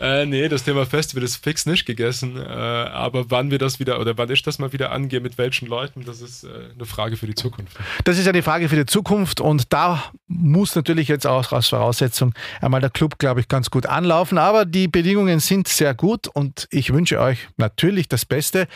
Äh, 0.00 0.26
nee, 0.26 0.48
das 0.48 0.64
Thema 0.64 0.86
Festival 0.86 1.24
ist 1.24 1.42
fix 1.42 1.66
nicht 1.66 1.86
gegessen. 1.86 2.36
Äh, 2.36 2.42
aber 2.42 3.30
wann 3.30 3.50
wir 3.50 3.58
das 3.58 3.80
wieder 3.80 4.00
oder 4.00 4.16
wann 4.16 4.30
ich 4.30 4.42
das 4.42 4.58
mal 4.58 4.72
wieder 4.72 4.92
angehe, 4.92 5.20
mit 5.20 5.38
welchen 5.38 5.66
Leuten, 5.66 6.04
das 6.04 6.20
ist 6.20 6.44
äh, 6.44 6.48
eine 6.74 6.86
Frage 6.86 7.16
für 7.16 7.26
die 7.26 7.34
Zukunft. 7.34 7.76
Das 8.04 8.18
ist 8.18 8.26
ja 8.26 8.32
die 8.32 8.42
Frage 8.42 8.68
für 8.68 8.76
die 8.76 8.86
Zukunft 8.86 9.40
und 9.40 9.72
da 9.72 10.04
muss 10.28 10.76
natürlich 10.76 11.08
jetzt 11.08 11.26
auch 11.26 11.52
als 11.52 11.68
Voraussetzung 11.68 12.34
einmal 12.60 12.80
der 12.80 12.90
Club, 12.90 13.18
glaube 13.18 13.40
ich, 13.40 13.48
ganz 13.48 13.70
gut 13.70 13.86
anlaufen. 13.86 14.38
Aber 14.38 14.64
die 14.64 14.86
Bedingungen 14.88 15.40
sind 15.40 15.57
sehr 15.66 15.94
gut 15.94 16.28
und 16.28 16.68
ich 16.70 16.92
wünsche 16.92 17.20
euch 17.20 17.48
natürlich 17.56 18.08
das 18.08 18.24
Beste. 18.24 18.68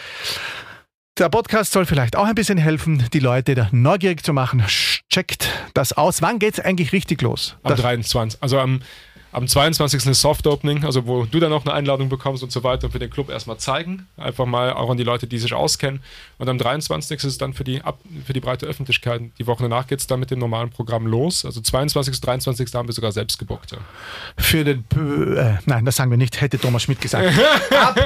Der 1.19 1.29
Podcast 1.29 1.73
soll 1.73 1.85
vielleicht 1.85 2.17
auch 2.17 2.25
ein 2.25 2.35
bisschen 2.35 2.57
helfen, 2.57 3.05
die 3.13 3.19
Leute 3.19 3.55
da 3.55 3.69
neugierig 3.71 4.25
zu 4.25 4.33
machen. 4.33 4.65
Checkt 5.11 5.49
das 5.75 5.93
aus. 5.93 6.23
Wann 6.23 6.39
geht 6.39 6.55
es 6.55 6.65
eigentlich 6.65 6.93
richtig 6.93 7.21
los? 7.21 7.57
Am 7.63 7.77
23. 7.77 8.43
Also 8.43 8.59
am 8.59 8.81
am 9.33 9.49
22. 9.49 10.07
ist 10.07 10.21
Soft 10.21 10.47
Opening, 10.47 10.85
also 10.85 11.07
wo 11.07 11.25
du 11.25 11.41
dann 11.41 11.53
auch 11.55 11.65
eine 11.65 11.73
Einladung 11.73 12.11
bekommst 12.11 12.43
und 12.43 12.53
so 12.53 12.63
weiter 12.63 12.85
und 12.85 12.93
für 12.93 12.99
den 12.99 13.09
Club 13.09 13.31
erstmal 13.31 13.57
zeigen. 13.57 14.07
Einfach 14.19 14.45
mal 14.45 14.75
auch 14.75 14.91
an 14.91 14.99
die 14.99 15.05
Leute, 15.05 15.27
die 15.27 15.39
sich 15.39 15.55
auskennen. 15.55 16.03
Und 16.37 16.51
am 16.51 16.59
23. 16.59 17.17
ist 17.17 17.25
es 17.25 17.39
dann 17.39 17.55
für 17.55 17.65
die, 17.65 17.81
für 18.27 18.35
die 18.35 18.41
breite 18.41 18.67
Öffentlichkeit. 18.67 19.23
Die 19.39 19.47
Woche 19.47 19.63
danach 19.63 19.87
geht 19.87 20.01
es 20.01 20.07
dann 20.07 20.21
mit 20.21 20.31
dem 20.31 20.39
normalen 20.39 20.69
Programm 20.69 21.07
los. 21.07 21.47
Also 21.47 21.63
22. 21.63 22.21
23. 22.21 22.75
haben 22.75 22.89
wir 22.89 22.93
sogar 22.93 23.11
selbst 23.13 23.39
gebucht. 23.39 23.73
Ja. 23.73 23.79
Für 24.37 24.65
den, 24.65 24.85
äh, 24.95 25.59
nein, 25.65 25.87
das 25.87 25.97
sagen 25.97 26.11
wir 26.11 26.19
nicht, 26.19 26.41
hätte 26.43 26.59
Thomas 26.59 26.83
Schmidt 26.83 27.01
gesagt. 27.01 27.33
Ab 27.71 27.99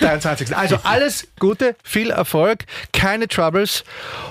23. 0.00 0.56
Also 0.56 0.78
alles 0.82 1.28
Gute, 1.38 1.76
viel 1.82 2.10
Erfolg, 2.10 2.64
keine 2.94 3.28
Troubles. 3.28 3.84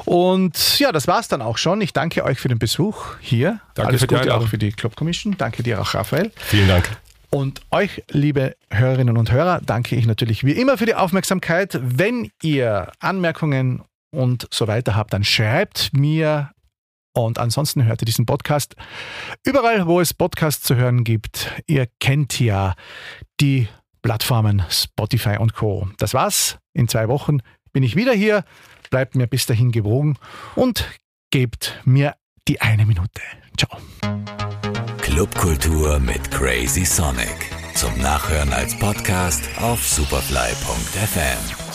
Und 0.06 0.80
ja, 0.80 0.92
das 0.92 1.08
war 1.08 1.20
es 1.20 1.28
dann 1.28 1.44
auch 1.44 1.60
schon. 1.60 1.80
Ich 1.82 1.94
danke 1.94 2.24
euch 2.24 2.40
für 2.40 2.48
den 2.48 2.58
Besuch 2.58 3.06
hier. 3.20 3.60
Danke 3.76 3.90
alles 3.90 4.02
für 4.02 4.08
Gute 4.08 4.22
die 4.22 4.32
auch 4.32 4.48
für 4.48 4.58
die 4.58 4.72
Club 4.72 4.96
Commission. 4.96 5.36
Danke 5.38 5.64
dir 5.64 5.80
auch 5.80 5.91
Raphael. 5.94 6.32
Vielen 6.36 6.68
Dank. 6.68 6.90
Und 7.30 7.62
euch, 7.72 8.04
liebe 8.10 8.58
Hörerinnen 8.70 9.18
und 9.18 9.32
Hörer, 9.32 9.62
danke 9.66 9.96
ich 9.96 10.06
natürlich 10.06 10.44
wie 10.44 10.52
immer 10.52 10.78
für 10.78 10.86
die 10.86 10.96
Aufmerksamkeit. 10.96 11.80
Wenn 11.82 12.30
ihr 12.42 12.92
Anmerkungen 13.00 13.84
und 14.14 14.48
so 14.52 14.68
weiter 14.68 14.96
habt, 14.96 15.14
dann 15.14 15.24
schreibt 15.24 15.92
mir 15.94 16.52
und 17.14 17.40
ansonsten 17.40 17.86
hört 17.86 18.02
ihr 18.02 18.06
diesen 18.06 18.26
Podcast 18.26 18.76
überall, 19.46 19.86
wo 19.88 20.00
es 20.00 20.14
Podcasts 20.14 20.64
zu 20.64 20.76
hören 20.76 21.04
gibt. 21.04 21.52
Ihr 21.68 21.88
kennt 22.00 22.40
ja 22.40 22.76
die 23.40 23.68
Plattformen 24.02 24.64
Spotify 24.70 25.38
und 25.38 25.54
Co. 25.54 25.90
Das 25.98 26.14
war's. 26.14 26.58
In 26.74 26.88
zwei 26.88 27.08
Wochen 27.08 27.40
bin 27.74 27.84
ich 27.84 27.96
wieder 27.96 28.14
hier. 28.14 28.44
Bleibt 28.90 29.16
mir 29.16 29.28
bis 29.28 29.46
dahin 29.46 29.72
gewogen 29.72 30.18
und 30.56 30.86
gebt 31.32 31.80
mir 31.86 32.16
die 32.48 32.62
eine 32.62 32.86
Minute. 32.86 33.22
Ciao. 33.58 33.78
Clubkultur 35.14 36.00
mit 36.00 36.32
Crazy 36.32 36.86
Sonic. 36.86 37.52
Zum 37.76 37.92
Nachhören 38.00 38.54
als 38.54 38.80
Podcast 38.80 39.44
auf 39.60 39.86
superfly.fm. 39.86 41.71